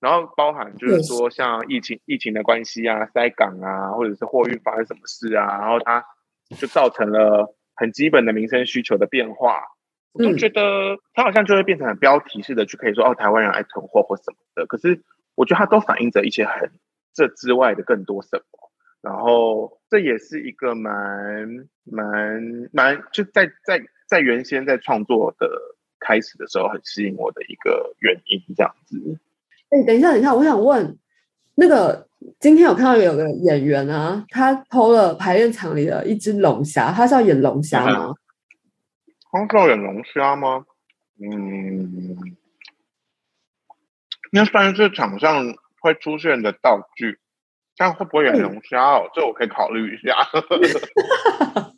[0.01, 6.03] 然后包含就是说，像疫情疫情的关系啊，塞港啊，或者是货运发生什么事啊，然后它
[6.57, 9.61] 就造成了很基本的民生需求的变化。
[10.13, 14.65] 我就觉得它好像就会变成很标题式的，就可以说哦，台湾人爱囤货或什么的。
[14.65, 15.03] 可是
[15.35, 16.71] 我觉得它都反映着一些很
[17.13, 18.70] 这之外的更多什么。
[19.01, 25.49] 然后这也是一个蛮蛮蛮就在在在原先在创作的
[25.99, 29.19] 开始的时候很吸引我的一个原因，这样子。
[29.69, 30.97] 哎，等一下，等一下，我想问，
[31.55, 32.07] 那个
[32.39, 38.13] 今天有看到有个演员啊，他偷了排练场里的一只龙虾，他是要演龙虾吗？
[39.31, 40.65] 他是要演龙虾吗？
[41.23, 42.35] 嗯，
[44.31, 47.19] 那算是场上会出现的道具，
[47.81, 49.09] 但会不会有龙虾哦？
[49.11, 50.15] 这我可以考虑一下。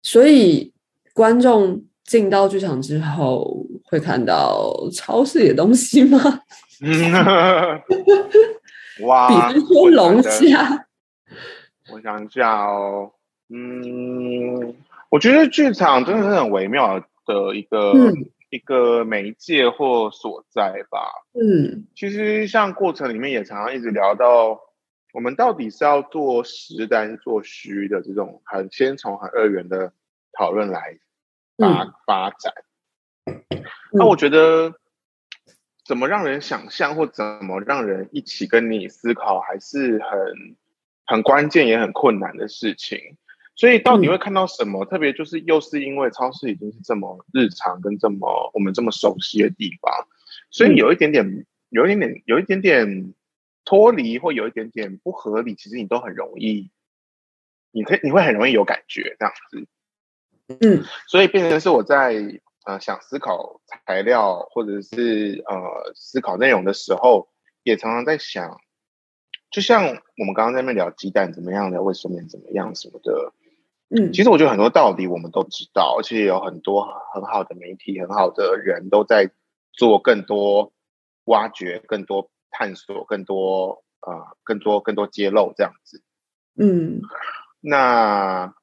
[0.00, 0.72] 所以
[1.12, 6.18] 观众进到剧场之后，会看到超市里的东西吗？
[6.82, 7.12] 嗯，
[9.06, 9.28] 哇！
[9.52, 10.86] 比如说龙虾，
[11.92, 13.12] 我想一下哦，
[13.50, 14.74] 嗯，
[15.10, 17.92] 我觉得剧场真的是很微妙的一个
[18.48, 21.00] 一个媒介或所在吧。
[21.34, 24.58] 嗯，其实像过程里面也常常一直聊到，
[25.16, 29.94] 我们到底是要做实的还是做虚的这种很先从很二元的
[30.32, 30.98] 讨论来
[31.56, 32.52] 发发展。
[33.92, 34.74] 那我觉得。
[35.86, 40.56] 怎么让人想象，或怎么让人一起跟你思考，还是很
[41.04, 42.98] 很关键也很困难的事情。
[43.54, 44.84] 所以到底会看到什么？
[44.84, 50.08] 特别就是又是因为超市已经是这么日常跟这么我们这么熟悉的地方，
[50.50, 53.14] 所以有一点点，有一点点，有一点点
[53.66, 56.70] 脱离，或有一点点不合理，其实你都很容易，
[57.70, 59.66] 你可以你会很容易有感觉这样子。
[60.60, 62.40] 嗯，所以变成是我在。
[62.66, 67.28] 呃，想思考材料或者是呃思考内容的时候，
[67.62, 68.60] 也常常在想，
[69.52, 73.32] 就像我们刚刚在那边聊鸡蛋怎么样的，为什么怎么样什么的，
[73.90, 79.30] 嗯，其实我觉得很多道理我们都知道，而且有很多很好的媒体、很好的人都在
[79.72, 80.72] 做更多
[81.26, 86.02] 挖掘、更多探索、更多呃更多更多揭露这样子，
[86.58, 87.02] 嗯，
[87.60, 88.54] 那。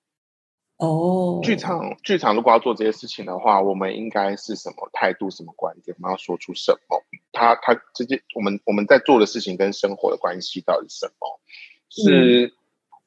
[0.77, 5.95] 哦，剧场剧场如果要做这些事情的话，我们应该是什么态度、什么观点？
[5.97, 7.01] 我们要说出什么？
[7.31, 11.39] 他他这些我们我们在做的事情跟生活的关系到底是什么？
[11.89, 12.53] 是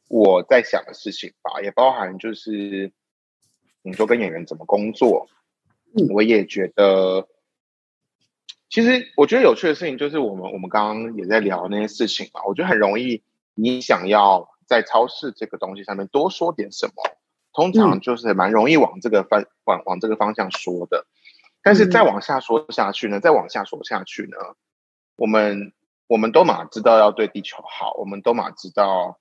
[0.09, 2.93] 我在想的事情吧，也包含就是
[3.83, 5.29] 你说跟演员怎么工作。
[6.15, 7.29] 我也觉得，
[8.77, 12.43] 其实我觉得有趣的事情就是我们我们刚刚也在聊那些事情嘛。
[12.47, 13.23] 我觉得很容易，
[13.55, 16.93] 你想要在超市这个东西上面多说点什么。
[17.55, 21.07] 通常就是蛮容易往这个方往往这个方向说的，
[21.63, 24.37] 但是再往下说下去呢，再往下说下去呢，
[25.17, 25.73] 我们
[26.07, 29.19] 我们都马知道要对地球好，我们都马知道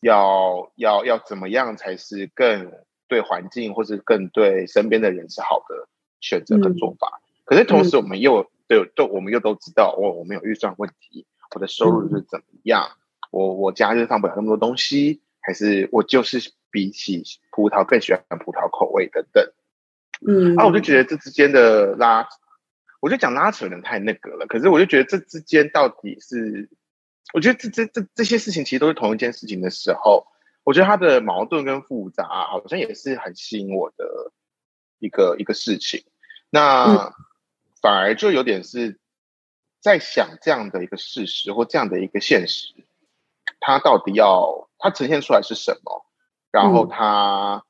[0.00, 2.72] 要要要怎么样才是更
[3.06, 5.90] 对环境或是更对身边的人是好的
[6.22, 7.20] 选择跟做法。
[7.44, 12.96] 可是同时，我们又对都我们又都知道，我我们有预算问题，我的收入是怎么样，
[13.30, 16.52] 我我家就放不了那么多东西，还是我就是。
[16.74, 19.52] 比起葡萄更喜欢葡萄口味等等，
[20.26, 22.26] 嗯，啊，我就觉得这之间的拉，
[22.98, 24.46] 我就讲拉扯有点太那个了。
[24.46, 26.70] 可是我就觉得这之间到底是，
[27.34, 30.26] 我觉得这这这这些事情其实都是同一件事情的时候，
[30.64, 34.32] 我觉得它的矛盾跟复杂好像也是很吸引我的
[34.98, 36.04] 一个一个事情。
[36.48, 37.12] 那
[37.82, 38.98] 反而就有点是
[39.80, 42.72] 在想这样的一个事实或这样的一个现实，
[43.60, 46.06] 它到底要它呈现出来是什么？
[46.52, 47.64] 然后它，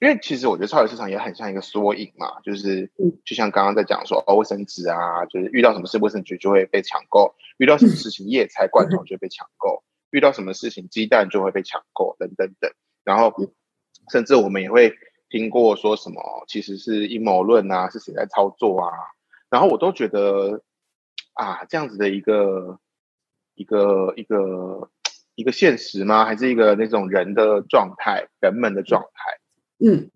[0.00, 2.90] 因为其实我觉得超级市场也很像一个缩影嘛，就是
[3.24, 12.70] 就像刚刚在讲说，哦，卫生纸啊，就是遇到什么事卫生局就会被抢购，遇到什么事情叶菜罐头就会被抢购，遇到什么事情鸡蛋就会被抢购，等等等。
[13.02, 13.34] 然后
[14.10, 14.94] 甚至我们也会
[15.28, 18.92] 听过说什么其实是阴谋论啊，是谁在操作啊？
[19.54, 20.62] 然后我都觉得
[21.34, 22.80] 啊，这样子的一个
[23.54, 24.90] 一个一个。
[25.36, 26.24] 一个现实吗？
[26.24, 29.40] 还是一个那种人的状态，人们的状态？
[29.84, 30.08] 嗯，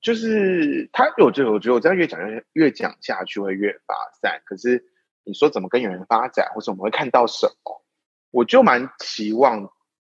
[0.00, 4.42] 就是他，我觉得，我觉得我这样越讲越越讲下去会越发散。
[4.46, 4.84] 可是
[5.22, 7.84] 你说怎么跟演员发展，或者我们会看到什么？
[8.32, 9.70] 我就蛮期望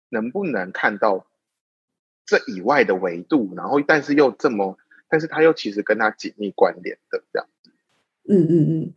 [0.10, 1.26] 能不能看到
[2.26, 7.59] 这以外的维度，然后但是又这么但是他又其实跟他紧密关联的这样子。
[8.30, 8.94] 嗯嗯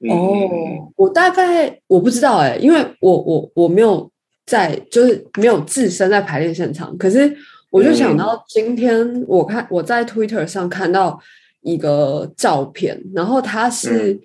[0.00, 0.10] 嗯。
[0.10, 4.10] 哦，我大概我不知道哎，因为我我我没有
[4.46, 6.96] 在，就是没有置身在排练现场。
[6.96, 7.36] 可是
[7.70, 11.20] 我就想到今天我看我在 Twitter 上看到
[11.60, 14.18] 一个照片，然后它是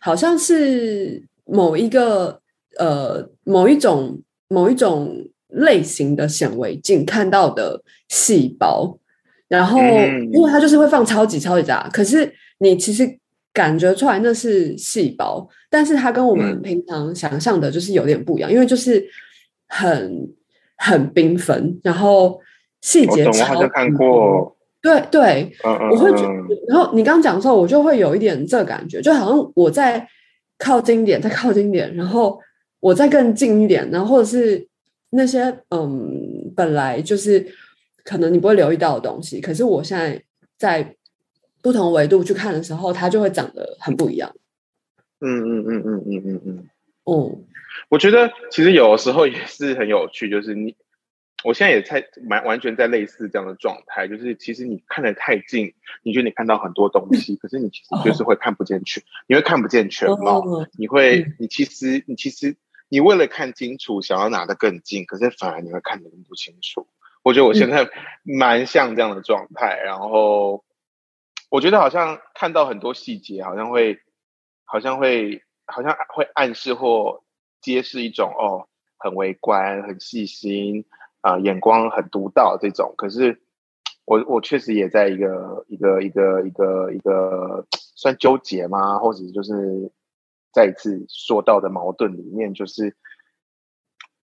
[0.00, 2.40] 好像是某一个
[2.78, 8.98] 呃某一种某一种类型的显微镜看到的细胞。
[9.46, 13.18] 然后，因为它就是会放超级超级大，可是你其实
[13.52, 19.04] 感觉出来那是细胞，但是它跟我们平常想象的就是有点不一样，因为就是
[19.68, 20.28] 很
[20.76, 22.40] 很缤纷，然后
[22.80, 26.22] 细节超看过，对对，我会觉，
[26.68, 30.06] 然后你刚刚讲的时候，我就会有一点这感觉，就好像我在
[30.58, 32.38] 靠近一点，再靠近一点，然后
[32.80, 34.66] 我再更近一点，然后或者是
[35.10, 37.46] 那些嗯，本来就是。
[38.02, 40.20] 可能你不会留意到的东西，可是我现在
[40.58, 40.96] 在
[41.62, 44.34] 不同维度去看的时候，它就会长得很不一样。
[45.20, 46.68] 嗯嗯嗯嗯嗯嗯嗯。
[47.04, 47.38] 哦，
[47.88, 50.76] 我觉得其实有的时候也是很有趣，就是你，
[51.44, 60.42] 我现在也在蛮完全在类似这样的状态，就是其实你看得太近，你觉得你看到很多东西， 可是你其实就是会看不见全，你会看不见全貌，
[60.78, 62.56] 你会，你其实你其实
[62.88, 66.86] 你为了看清楚，想要拿得更近，可是反而你会看得更不清楚。
[67.22, 67.88] 我觉得我现在
[68.22, 70.64] 蛮像这样的状态，然后
[71.50, 73.98] 我觉得好像看到很多细节，好像会，
[74.64, 77.22] 好像会，好像会暗示或
[77.60, 80.86] 揭示一种哦，很微观、很细心
[81.20, 82.94] 啊，眼光很独到这种。
[82.96, 83.42] 可是
[84.06, 88.98] 我我确实也在一个一个一个一个一个算纠结吗？
[88.98, 89.92] 或者就是
[90.52, 92.96] 再一次说到的矛盾里面，就是。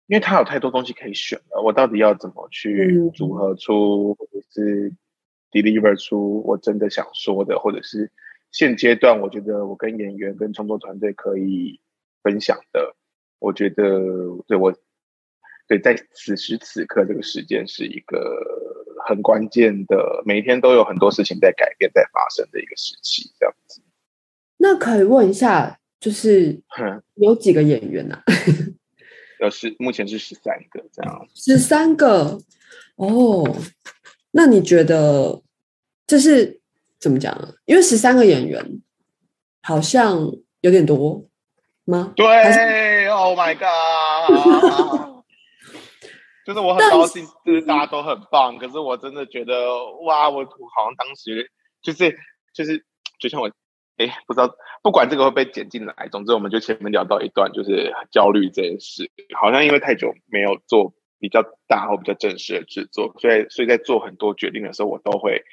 [0.08, 4.92] 因为他有太多东西可以选了，我到底要怎么去组合出，或者是
[5.52, 8.12] deliver 出我真的想说的，或者是
[8.52, 11.80] 现阶段我觉得我跟演员跟创作团队可以
[12.24, 12.96] 分享的，
[13.40, 13.84] 我觉得
[14.48, 14.74] 对我
[15.68, 18.18] 对在此时此刻这个时间是一个
[19.08, 23.82] 很关键的，每一天都有很多事情在改变在发生的一个时期，这样子。
[24.58, 26.60] 那可以问一下，就是
[27.16, 28.22] 有几个演员呢？
[29.40, 32.40] 有十目前是十三个这样，十三个
[32.96, 33.56] 哦。
[34.32, 35.42] 那你觉得
[36.08, 36.62] 这是
[37.00, 37.34] 怎么讲？
[37.34, 38.82] 啊因为十三个演员
[39.62, 40.18] 好像
[40.62, 41.26] 有点多
[41.86, 42.14] 吗？
[42.16, 45.24] 对，Oh my God！
[46.46, 48.58] 就是我很高兴，就是大家都很棒。
[48.58, 49.54] 可是我真的觉得，
[50.06, 52.18] 哇，我好像当时就是
[52.54, 52.86] 就是
[53.20, 53.50] 就像我。
[54.00, 54.50] 哎，不知道，
[54.82, 65.44] 不管这个会被剪进来，总之我们就前面聊到一段，就是焦虑这件事，好像因为太久没有做比较大或比较正式的制作，所以所以在做很多决定的时候，我都会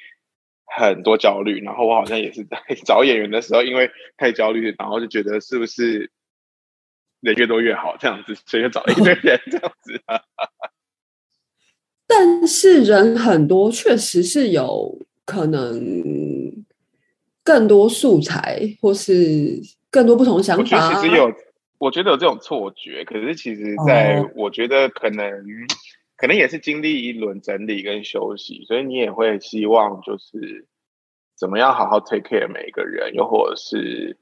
[0.65, 1.61] 很多焦虑。
[1.61, 6.09] 然后我好像也是在 找演员的时候，因为太焦虑，然后就觉得是不是
[7.19, 10.01] 人越多越好这样子，所以就找了一堆人这样子。
[12.07, 16.65] 但是人很多，确实是有可能。
[17.43, 20.61] 更多素材，或是更多不同想法。
[20.61, 21.31] 我觉得其实有，
[21.77, 23.05] 我觉得有这种错觉。
[23.05, 25.45] 可是其实，在我觉得可能，
[26.15, 30.67] 可能也是经历一轮整理跟休息，所以你也会希望就是
[31.35, 34.17] 怎么样好好 take care 每一个人，又或者是，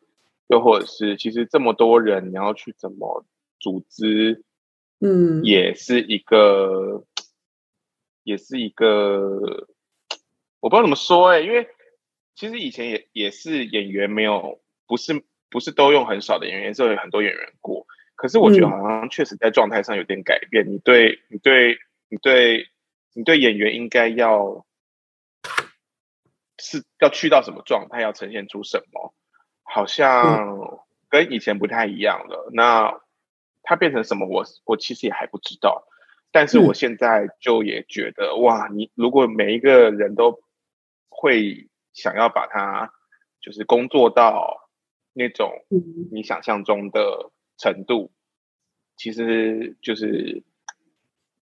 [0.48, 3.26] 又或者是，其实这么多人，你要去怎么
[3.60, 4.44] 组织，
[5.00, 7.06] 嗯，也是一个，
[8.24, 9.68] 也是一个，
[10.60, 11.68] 我不知道怎么说哎，因为。
[12.38, 15.24] 其实以前也也是演员，没有不是
[15.56, 17.88] 不是都用很少的演员，也是有很多演员过。
[18.16, 20.70] 可是我觉得好像确实在状态上有点改变。
[20.70, 22.68] 你对你对你对
[23.14, 24.66] 你对演员应该要
[26.60, 29.14] 是要去到什么状态，要呈现出什么，
[29.64, 32.50] 好像跟以前不太一样了。
[32.52, 33.00] 那
[33.64, 35.88] 它变成什么，我我其实也还不知道。
[36.34, 40.42] 但是我现在就也觉得，哇，你如果每一个人都
[41.08, 41.70] 会。
[41.98, 42.92] 想要把它
[43.40, 44.65] 就是工作到
[45.16, 45.66] 那种
[46.12, 48.12] 你想象中的程度，
[48.96, 50.44] 其实就是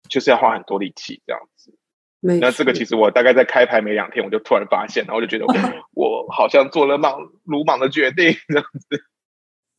[0.07, 1.77] 就是要花很多力气这样子。
[2.21, 5.45] 那这个其实我大概在开牌没两天，我就突然发现，然后就觉得
[5.93, 9.03] 我好像做了莽鲁莽的决定这样子。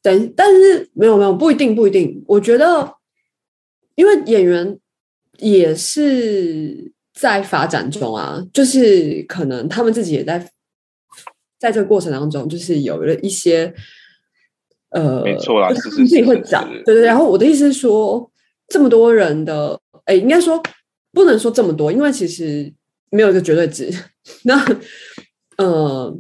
[0.03, 2.97] 等，但是没有没有不一定不一定，我觉得
[3.97, 4.79] 因为演员
[5.39, 6.93] 也是。
[7.13, 10.51] 在发展中啊，就是可能他们自己也在
[11.61, 13.73] 在这个过程当中，就是有了一些
[14.89, 17.05] 呃，没错啦，自己会讲，对对。
[17.05, 18.33] 然后我的意思是说，
[18.67, 20.61] 这么多人的，哎，应该说
[21.13, 22.73] 不能说这么多，因为其实
[23.11, 23.93] 没有一个绝对值。
[24.45, 24.59] 那
[25.59, 26.19] 呃，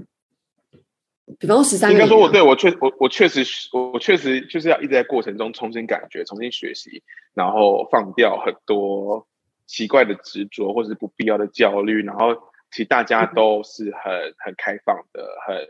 [1.38, 9.26] 比方说十三，应该说我对我确我我确实我确实就是要一直在过程中重新感觉、重新学习，然后放掉很多
[9.66, 12.36] 奇怪的执着或者是不必要的焦虑，然后
[12.71, 15.68] 其实大家都是很很开放的，很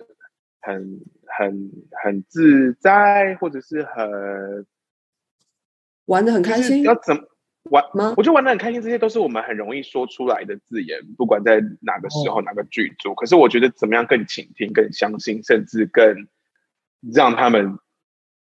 [0.60, 1.70] 很很
[2.02, 4.66] 很自在，或者是很
[6.06, 7.22] 玩的很开心，要怎么？
[7.64, 8.14] 玩吗？
[8.16, 13.14] 我觉得玩的很开心，这些都是我们很容易说出来的字眼，不管在哪个时候、哪个剧组。
[13.14, 16.26] 可是我觉得怎么样更倾听、更相信，甚至更
[17.12, 17.78] 让他们、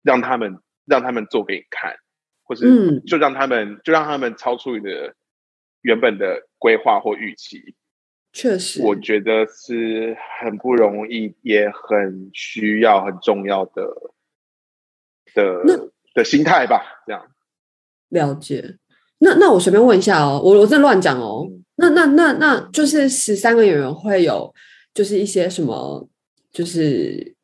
[0.02, 1.96] 让他们、让他们做给你看，
[2.44, 5.16] 或是就让他们、就让他们超出你的
[5.82, 7.74] 原本的规划或预期。
[8.38, 13.82] 确实，我觉得是很不容易，也很需要、很重要的
[15.34, 17.02] 的的心态吧。
[17.04, 17.26] 这样
[18.10, 18.76] 了解。
[19.18, 21.50] 那那我随便问一下哦，我我在乱讲哦。
[21.74, 24.54] 那那那那就是十三个演员会有，
[24.94, 26.08] 就是一些什么，
[26.52, 27.34] 就是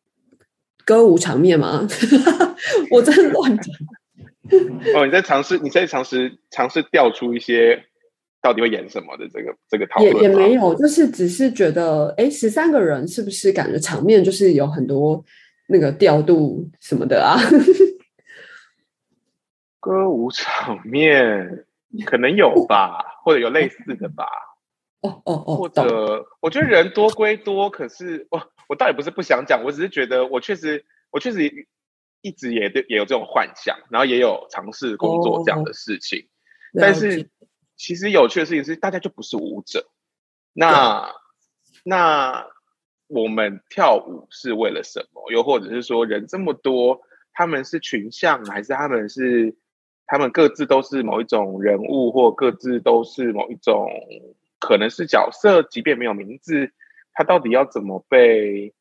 [0.85, 1.89] 歌舞场面吗？
[2.93, 3.75] 我在乱讲。
[4.95, 7.85] 哦，你在尝试，你在尝试尝试调出一些
[8.45, 15.25] 到底会演什么的这个这个讨论也也没有，就是只是觉得，哎，十三个人是不是感觉场面就是有很多
[15.67, 17.39] 那个调度什么的啊？
[19.81, 21.65] 歌舞场面
[22.05, 24.27] 可能有吧， 或者有类似的吧。
[25.01, 31.67] 哦哦哦，或者我觉得人多归多，可是我我倒也不是不想讲，我只是觉得我确实我确实
[32.21, 36.29] 一直也也有这种幻想，然后也有尝试工作这样的事情。
[36.79, 37.31] 但是
[37.85, 39.87] 其实有趣的事情是，大家就不是舞者。
[40.55, 41.12] 那
[41.85, 42.47] 那
[43.09, 45.30] 我们跳舞是为了什么？
[45.30, 47.03] 又或者是说，人这么多，
[47.35, 49.57] 他们是群像，还是他们是？
[50.07, 53.89] 他们各自都是某一种人物，或各自都是某一种
[54.61, 56.72] 可能是角色，即便没有名字，
[57.14, 58.74] 他到底要怎么被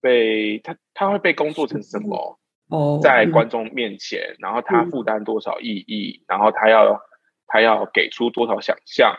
[0.00, 2.38] 被他他会被工作成什么？
[2.70, 6.98] 哦，在观众面前，然后他负担多少意义，然后他要
[7.46, 9.14] 他要给出多少想象，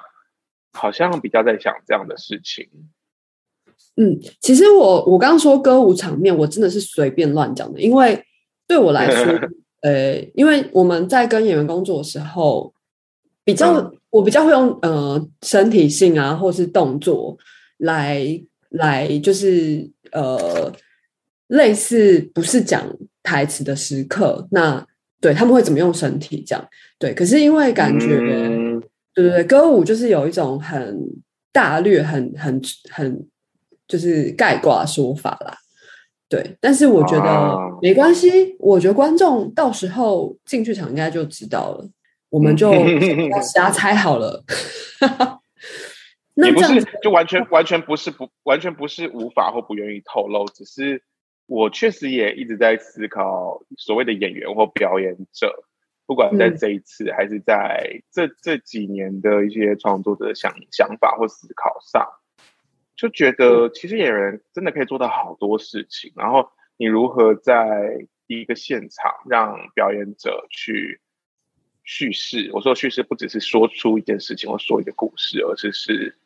[0.74, 2.70] 好像比较在想这样的事情。
[3.98, 8.26] 嗯，其实我我刚刚说歌舞场面，我真的是随便乱讲的，因为
[8.68, 9.40] 对我来说。
[9.82, 12.74] 呃，因为我们在跟演员工作的时候，
[13.44, 17.38] 比较我比较会用呃身体性啊，或是动作
[17.78, 20.74] 来来，就是呃
[21.46, 24.84] 类似不是讲台词的时刻，那
[25.26, 26.64] 对他们会怎么用身体这样？
[27.00, 31.00] 对，可是因为感觉，对对对，歌舞就是有一种很
[31.52, 32.62] 大略、很很
[32.92, 33.28] 很
[33.88, 35.58] 就是概括说法啦。
[36.30, 38.56] 对，但是我觉得没关系。
[38.60, 41.90] 我觉得观众到时候进剧场应该就知道了，
[42.30, 42.72] 我们就
[43.42, 44.44] 瞎猜好了。
[46.38, 51.02] 也不是，就完全完全不是不完全不是无法或不愿意透露，只是
[51.48, 55.66] 我确实也一直在思考所谓的演员或表演者，
[56.06, 62.08] 不管在这一次还是在这这几年的一些创作者想想法或思考上。
[62.96, 71.02] 就觉得其实演员真的可以做到好多事情，然后你如何在一个现场让表演者去
[71.84, 72.50] 叙事？
[72.54, 76.18] 我说叙事不只是说出一件事情或说一个故事，而是是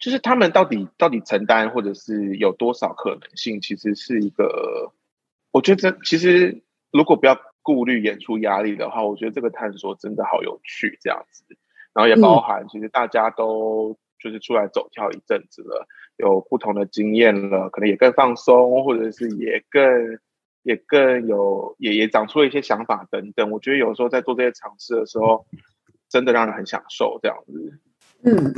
[0.00, 3.60] 就是他们到底到底承担或者是有多少可能性？
[3.60, 4.92] 其实是一个，
[5.52, 11.44] 我觉得其实如果不要顾虑演出压力的话，我觉得这个探索真的好有趣，这样子，
[11.94, 13.96] 然后也包含其实大家都。
[14.22, 15.88] 就是出来走跳一阵子了，
[16.18, 19.82] 有不同的经验了，可能也更放松，或者是也更
[20.62, 23.50] 也更有也也长出了一些想法等等。
[23.50, 25.46] 我觉得有时候在做这些尝试的时候，
[26.10, 27.80] 真的让人很享受这样子。
[28.22, 28.52] 嗯，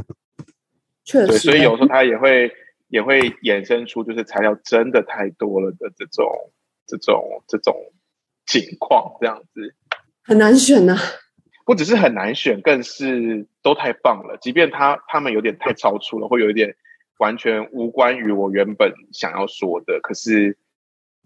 [1.04, 1.38] 确实。
[1.38, 2.52] 所以有时候他也会
[2.88, 6.52] 也会衍生出，就是材料真的太多了的这种
[6.86, 7.74] 这种这种
[8.46, 9.74] 情况，这样子
[10.22, 10.96] 很难选呐。
[11.64, 14.36] 不只是很难选，更是都太棒了。
[14.40, 16.74] 即便他他们有点太超出了，会有一点
[17.18, 20.00] 完全无关于我原本想要说的。
[20.02, 20.58] 可是，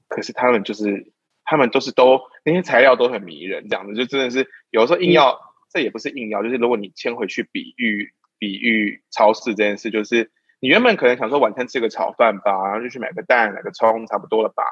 [0.08, 1.10] 可是他们就是
[1.42, 5.40] 他们都是都那些材料都很迷人，这样子就真的是有时候硬要，
[5.72, 10.30] 这也不是硬要，就是如果你牵回去比喻比喻超市这件事，就是
[10.60, 14.62] 你原本可能想说晚餐吃个炒饭吧，然后就去买个蛋买个葱，差不多了吧？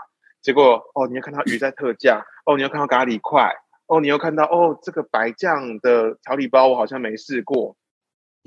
[0.43, 3.55] 结果哦，你又看到鱼在特价，哦，你又看到咖喱块。
[3.87, 7.77] 哦，你又看到哦，这个白酱的调理包我好像没试过，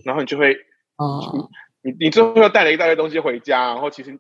[0.04, 0.58] 然后你就会
[0.98, 1.52] 哦，
[1.84, 4.18] 你你最后又带了一大堆东西回家，然后其实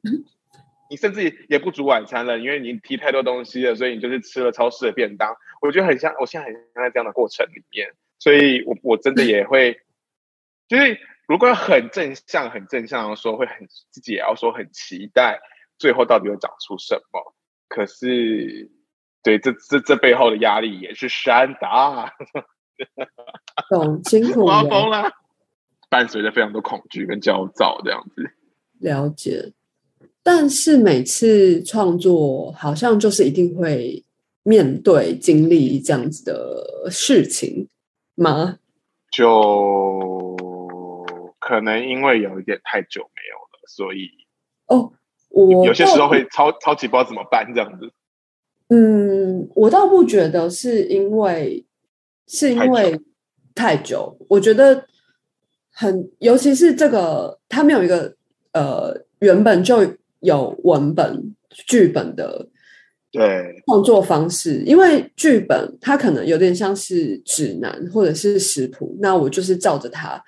[0.91, 5.35] 你甚至也不煮晚餐了，因为你提太多东西了，所以你就是吃了超市的便当。
[5.59, 9.81] 我觉得很像，我现在很像在这样的过程里面，所以我我真的也会，
[10.67, 15.39] 就是如果很正向、很正向的说，会很自己也要说很期待，
[15.77, 17.33] 最后到底会长出什么？
[17.69, 18.71] 可是，
[19.23, 22.13] 对这这这背后的压力也是山大，
[23.69, 25.11] 懂辛苦发疯了，
[25.89, 28.31] 伴随着非常多恐惧跟焦躁这样子。
[28.79, 29.51] 了解，
[30.23, 34.05] 但是每次创作好像就是一定会
[34.43, 37.67] 面对经历这样子的事情
[38.15, 38.59] 吗？
[39.11, 40.06] 就
[41.47, 44.09] 可能因为有一点太久没有了，所以
[44.67, 44.91] 哦，
[45.29, 47.89] 我有些时候会超超级不知道怎么办这样子。
[48.67, 51.65] 嗯，我倒不觉得是因为
[52.27, 52.99] 是因为
[53.55, 54.85] 太久，我觉得
[55.71, 58.13] 很，尤其是这个，它没有一个
[58.51, 62.49] 呃原本就有文本剧本的
[63.09, 63.63] 对。
[63.65, 70.21] 创作方式，因为剧本它可能有点像是指南或者是食谱，那我就是照着它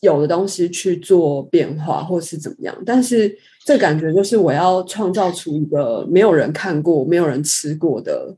[0.00, 3.38] 有的东西去做变化，或是怎么样，但是。
[3.64, 8.36] 这感觉就是我要创造出一个没有人看过、没有人吃过的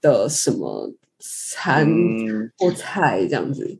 [0.00, 1.86] 的什么餐
[2.56, 3.78] 或菜这样子。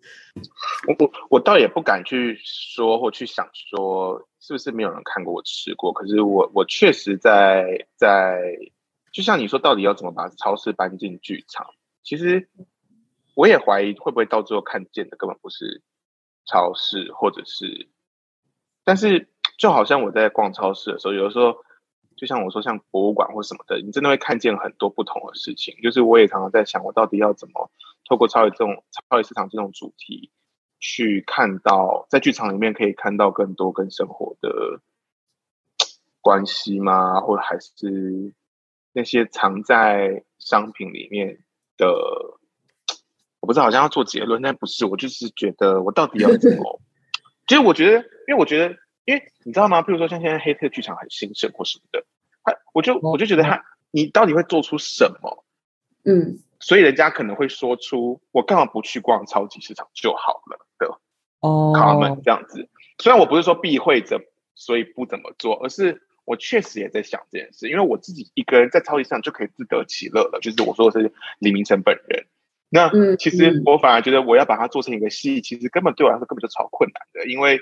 [0.86, 5.90] 我我我倒也不敢去说或去想说是不是没有人看过我吃过。
[5.94, 8.38] 可是我我确实在在，
[9.10, 11.66] 就像你说，到底要怎么把超市搬进剧场？
[12.02, 12.50] 其实
[13.34, 15.80] 我也怀疑会不会到最后看见的根本不是
[16.46, 17.88] 超市，或者是，
[18.84, 19.28] 但是。
[19.58, 21.56] 就好像我在逛超市的时候，有的时候，
[22.14, 25.74] 就像我说，像博物馆或什么的，你真的会看见很多不同的事情。
[25.82, 27.70] 就是我也常常在想，我到底要怎么
[28.06, 30.30] 透过超市这种超级市场这种主题，
[30.78, 34.82] 去看到在剧场里面可以看到更多跟生活的
[36.20, 37.22] 关系吗？
[37.22, 38.34] 或者还是
[38.92, 41.38] 那些藏在商品里面
[41.78, 42.35] 的？
[43.46, 44.84] 我不是，好像要做结论，但不是。
[44.84, 46.80] 我就是觉得，我到底要怎么？
[47.46, 48.74] 其实我觉得，因为我觉得。
[49.06, 49.82] 因为你知道吗？
[49.82, 52.04] 比如说像现在黑特剧场很兴盛或什么的，
[52.42, 55.44] 他我就我就觉得他你到底会做出什么？
[56.02, 60.98] 嗯，所以人家可能会说出我干嘛不去逛超级市场就好了的
[61.38, 62.68] 哦，他们这样子。
[62.98, 64.20] 虽然我不是说避讳着，
[64.56, 70.40] 所以不怎么做，而是我确实也在想这件事，因为我自己一个人在超级市场就可以自得其乐了。
[70.42, 72.26] 就是我说的是李明成本人，
[72.76, 77.58] 那其实我反而觉得我要把它做成一个戏，其实根本对我来说根本就超困难的，因为。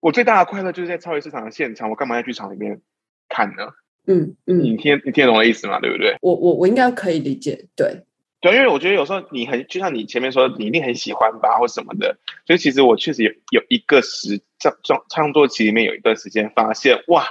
[0.00, 2.82] 我最大的快乐就是在超级市场的现场，我干嘛在剧场里面
[3.26, 3.72] 看呢？
[4.06, 5.80] 嗯嗯，你听你听懂我的意思吗？
[5.80, 6.18] 对不对？
[6.20, 8.02] 我我我应该可以理解，对
[8.42, 12.18] 对，因为我觉得有时候你很就像你前面说，你一定很喜欢吧，或什么的。
[12.46, 17.24] 所以其实我确实有有一个时创创创作期里面有一段时间发现，哇，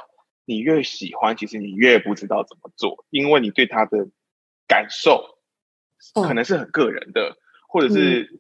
[0.46, 4.08] 你越喜欢，其实你越不知道怎么做，因为你对他的
[4.68, 5.33] 感受
[6.14, 7.38] 可能是很个人的，
[7.68, 8.40] 或者是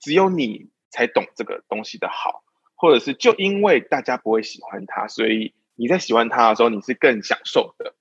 [0.00, 2.42] 只有你才懂这个东西的好。
[2.78, 7.94] 或者是就因为大家不会喜欢它，所以你在喜欢它的时候，你是更享受的。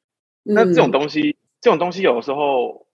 [0.43, 2.85] 那这种东西，这种东西有的时候，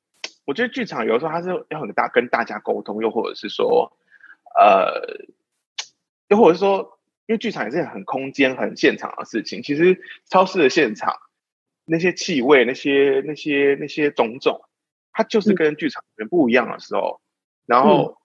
[0.46, 3.98] 我觉得剧场有的时候它是要很大跟大家沟通，又或者是说，
[4.56, 5.26] 呃，
[6.28, 9.64] 又或者是说，因为剧场也是很空间、很现场的事情。
[9.64, 11.16] 其实超市的现场
[11.86, 14.62] 那些气味、那些、那些、那些种种，
[15.12, 17.22] 它就是跟剧场人不一样的时候，
[17.66, 18.18] 然后。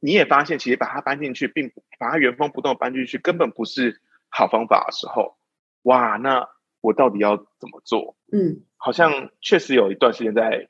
[0.00, 5.38] 你也发现，其实把它搬进去，并把它原封不动搬进去，根本不是好方法的时候，
[5.84, 6.46] 哇，那
[6.82, 8.14] 我到底要怎么做？
[8.30, 10.68] 嗯，好像确实有一段时间在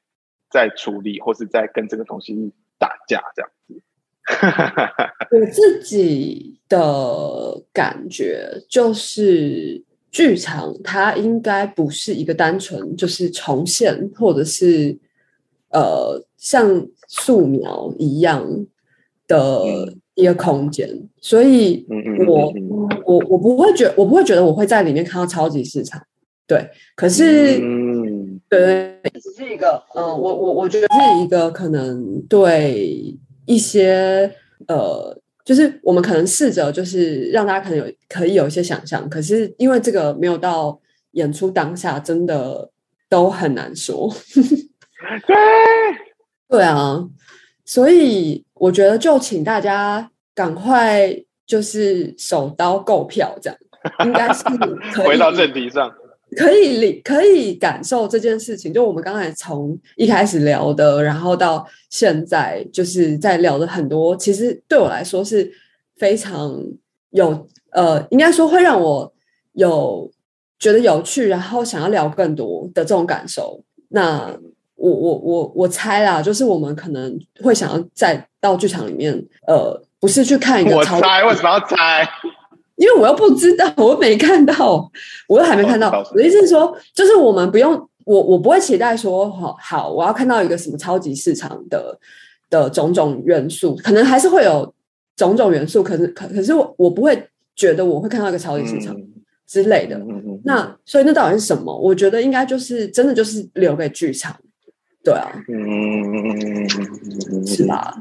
[0.49, 3.82] 在处理，或是在跟这个东西打架这样子。
[5.36, 9.82] 我自己的感觉就是，
[10.12, 14.97] 剧场它应该不是一个单纯就是重现，或者是
[15.75, 18.64] 呃像素描一样。
[19.27, 19.64] 的
[20.14, 20.87] 一个空间，
[21.18, 21.87] 所以
[22.29, 22.53] 我
[23.07, 25.99] 我我不会觉我不会觉得我会在里面看到超级市场，
[26.47, 27.59] 对，可是
[28.51, 34.31] 对，只是一个嗯，我我我觉得是一个可能对一些
[34.68, 40.79] 呃，就是我们可能试着就是让大家可能有可以有一些想象，可是因为这个没有到
[41.12, 42.70] 演出当下，真的
[43.09, 44.14] 都很难说。
[45.27, 45.37] 对，
[46.49, 47.09] 对啊。
[47.67, 51.11] 所以我觉得，就请大家赶快
[51.47, 53.59] 就是手刀购票，这样
[54.05, 54.45] 应该是
[55.03, 55.91] 回到正题上，
[56.37, 58.71] 可以理可以感受这件事情。
[58.71, 65.51] 就我们刚才从一开始聊的，然后到现在，就是在聊的很多，其实对我来说是
[65.97, 66.62] 非常
[67.12, 69.11] 有呃，应该说会让我
[69.55, 70.11] 有
[70.59, 73.65] 觉得有趣，然后想要聊更多的这种感受。
[73.89, 74.39] 那。
[74.85, 79.12] 我我我我猜啦，就是我们可能会想要再到剧场里面，
[79.47, 80.76] 呃，不是去看一个。
[80.76, 82.07] 我猜为什么要猜？
[82.76, 84.91] 因为我又不知道，我又没看到，
[85.28, 85.89] 我又还没看到。
[86.11, 87.72] 我的意思是说，就是我们不用，
[88.05, 91.99] 我我不会期待说，好，好，我要看到一个什么超级市场的
[92.51, 94.74] 的种种元素，可能还是会有
[95.16, 98.95] 种种元素，可是可可是我我不会觉得我会看到一个超级市场
[99.47, 99.99] 之类的。
[100.45, 101.74] 那所以那到底是什么？
[101.74, 104.37] 我觉得应该就是真的就是留给剧场，
[105.05, 107.94] 对啊，嗯，是吧？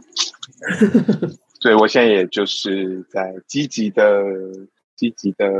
[1.61, 4.23] 对，我现在也就是在积极的、
[4.95, 5.51] 积极的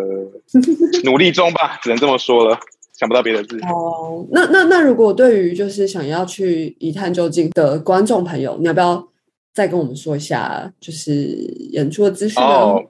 [1.03, 2.57] 努力中吧， 只能这么说了，
[2.93, 3.59] 想不到别的字。
[3.61, 9.07] 哦，那那那，如果对于就是想要去一探究竟的观众朋友，你要不要
[9.53, 11.11] 再跟我们说一下，就是
[11.71, 12.81] 演出的资讯哦，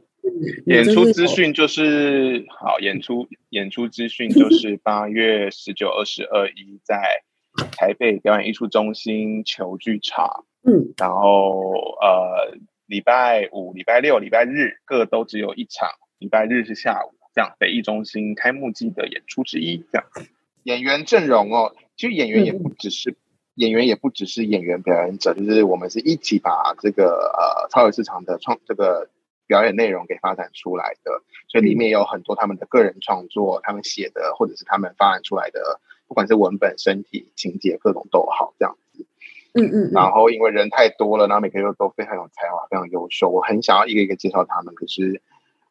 [0.66, 7.24] 演出资讯就是好，演出演出资讯就是八月十九、二十二一在
[7.72, 12.58] 台北表演艺术中心球剧场，嗯，然后呃。
[12.86, 15.90] 礼拜五、礼拜六、礼拜日各都只有一场，
[16.20, 19.84] 礼拜日是下午，这样北艺中心开幕季的演出之一。
[19.92, 20.06] 这样
[20.64, 23.16] 演员阵容哦，其实演员也不只是
[23.56, 29.10] 演员，也不只是演员表演者，就是我们是一起把这个呃超有市场的创这个
[29.48, 35.80] 表演内容给发展出来的，所以里面有很多他们的个人创作，他们写的或者是他们发展出来的，
[36.14, 39.08] 不管是文本、身体、情节，各种都好这样子。
[39.56, 44.76] 嗯嗯，然后因为人太多了，然后每个人都非常有才华，非常优秀，我很想要一个一个介绍他们。
[44.76, 45.24] 可是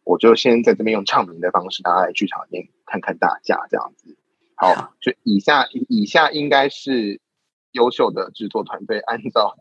[0.03, 4.17] 我就先在这边用唱名的方式，大家来剧场里面看看大家这样子。
[4.57, 7.21] 好，就以下以下应该是
[7.71, 9.57] 优秀的制作团队按照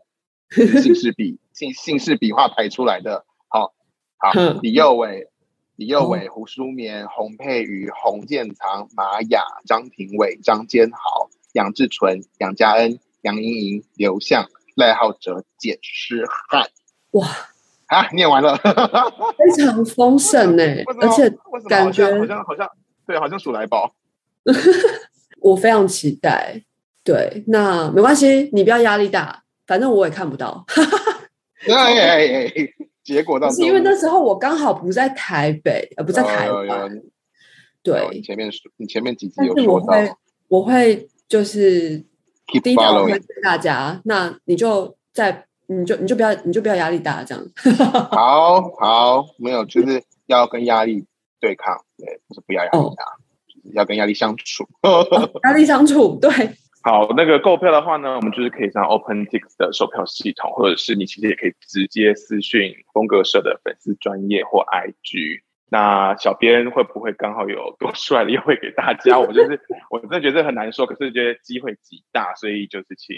[0.82, 3.24] 姓氏笔姓姓氏笔画排出来的。
[3.46, 3.72] 好，
[4.18, 5.28] 好， 李佑伟、
[5.82, 13.00] 李佑伟、胡淑棉、洪佩瑜、洪建藏、马雅、张庭伟、张坚豪、杨志纯、杨家恩。
[13.22, 16.68] 杨莹莹、刘向、赖浩哲、简诗翰，
[17.12, 17.26] 哇
[17.86, 18.08] 啊！
[18.12, 18.56] 念完了，
[19.56, 20.62] 非常丰盛 呢，
[21.00, 21.28] 而且
[21.68, 22.68] 感觉好像好像
[23.06, 23.92] 对，好像数来宝。
[25.40, 26.62] 我非常期待。
[27.02, 30.64] 对，那没关系，你不要压力大，反正我也看不到。
[31.68, 32.52] 哎哎哎！
[33.04, 37.02] 结果到是因为那时候我刚好不在台北，呃，不在台湾。
[37.82, 42.04] 对，你前面你前面几集有说到，我会就是。
[42.62, 47.42] 第一条我会给大家，那你就在，你就你就不要，你就不要压力大，这样。
[48.12, 51.06] 好好，没有，就是要跟压力
[51.40, 53.04] 对抗，对，不是不要压力大，
[53.72, 54.68] 要跟压力相处。
[55.44, 56.30] 压力相处，对。
[56.84, 65.42] 好，那个购票的话呢，我们就是可以上 OpenTix 的售票系统，或者是你其实也可以直接私讯风格社的粉丝专业或 IG。
[65.70, 69.18] 那小编会不会刚好有多出来的优惠给大家？
[69.18, 69.60] 我就是
[69.90, 73.16] 我真的觉得很难说，可是觉得机会极大，所以就是请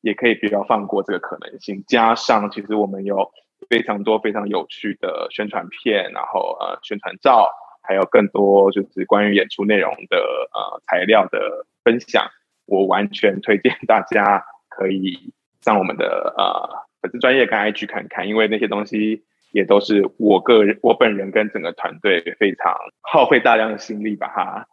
[0.00, 1.84] 也可以不要放过这个可能性。
[1.86, 3.30] 加上其实我们有
[3.68, 7.50] 非常多非常有趣的宣传片，然后呃宣传照，
[7.82, 12.24] 还有更多就是关于演出内容的呃材料的分享。
[12.72, 19.24] 我完全推荐大家可以上我们的呃粉丝专业跟 IG 看看，因为那些东西。
[19.52, 24.66] 也都是我个人、我本人跟整个团队非常耗费大量的心力把它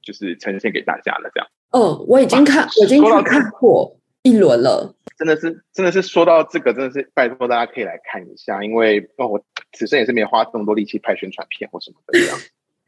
[0.00, 1.30] 就是呈现给大家了。
[1.34, 4.94] 这样，嗯，我已经 看，我已经去看过一轮了。
[5.18, 9.44] 真的是，真的是说到这个，真的是拜托大家可以来看一下，因为哦，我
[9.74, 12.38] 此生也是没有花这么多力气拍宣传片或什么的这样。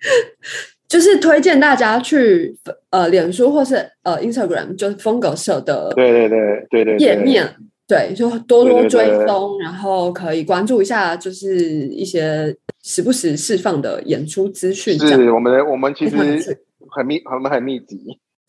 [0.95, 2.57] 就是推荐大家去
[2.91, 3.75] 呃，脸书或是
[4.05, 7.53] 呃，Instagram，就是风格社的，对对对对对页面。
[7.89, 14.97] 对，就多多追踪，然后可以关注一下，就是一些时不时释放的演出资讯。
[14.97, 17.99] 是我们，我们其实很密，我们很密集。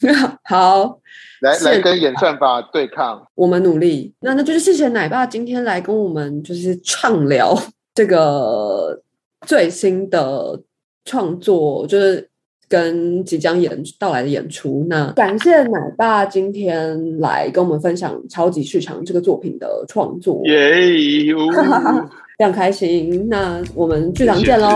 [0.46, 1.00] 好，
[1.42, 4.14] 来来跟演算法对抗，我们努力。
[4.20, 7.58] 那那就是谢谢奶爸今天来跟我们就是畅聊
[7.96, 9.02] 这个
[9.48, 10.62] 最新的
[11.06, 12.30] 创作，就是。
[12.68, 21.34] 跟即将演到来的演出，那感谢奶爸今天来跟我们分享《超级市场》这个作品的创作，耶，
[22.38, 23.28] 非常开心。
[23.30, 24.68] 那我们剧场见喽！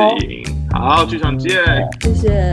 [0.71, 1.51] 好，剧场见，
[2.01, 2.51] 谢谢。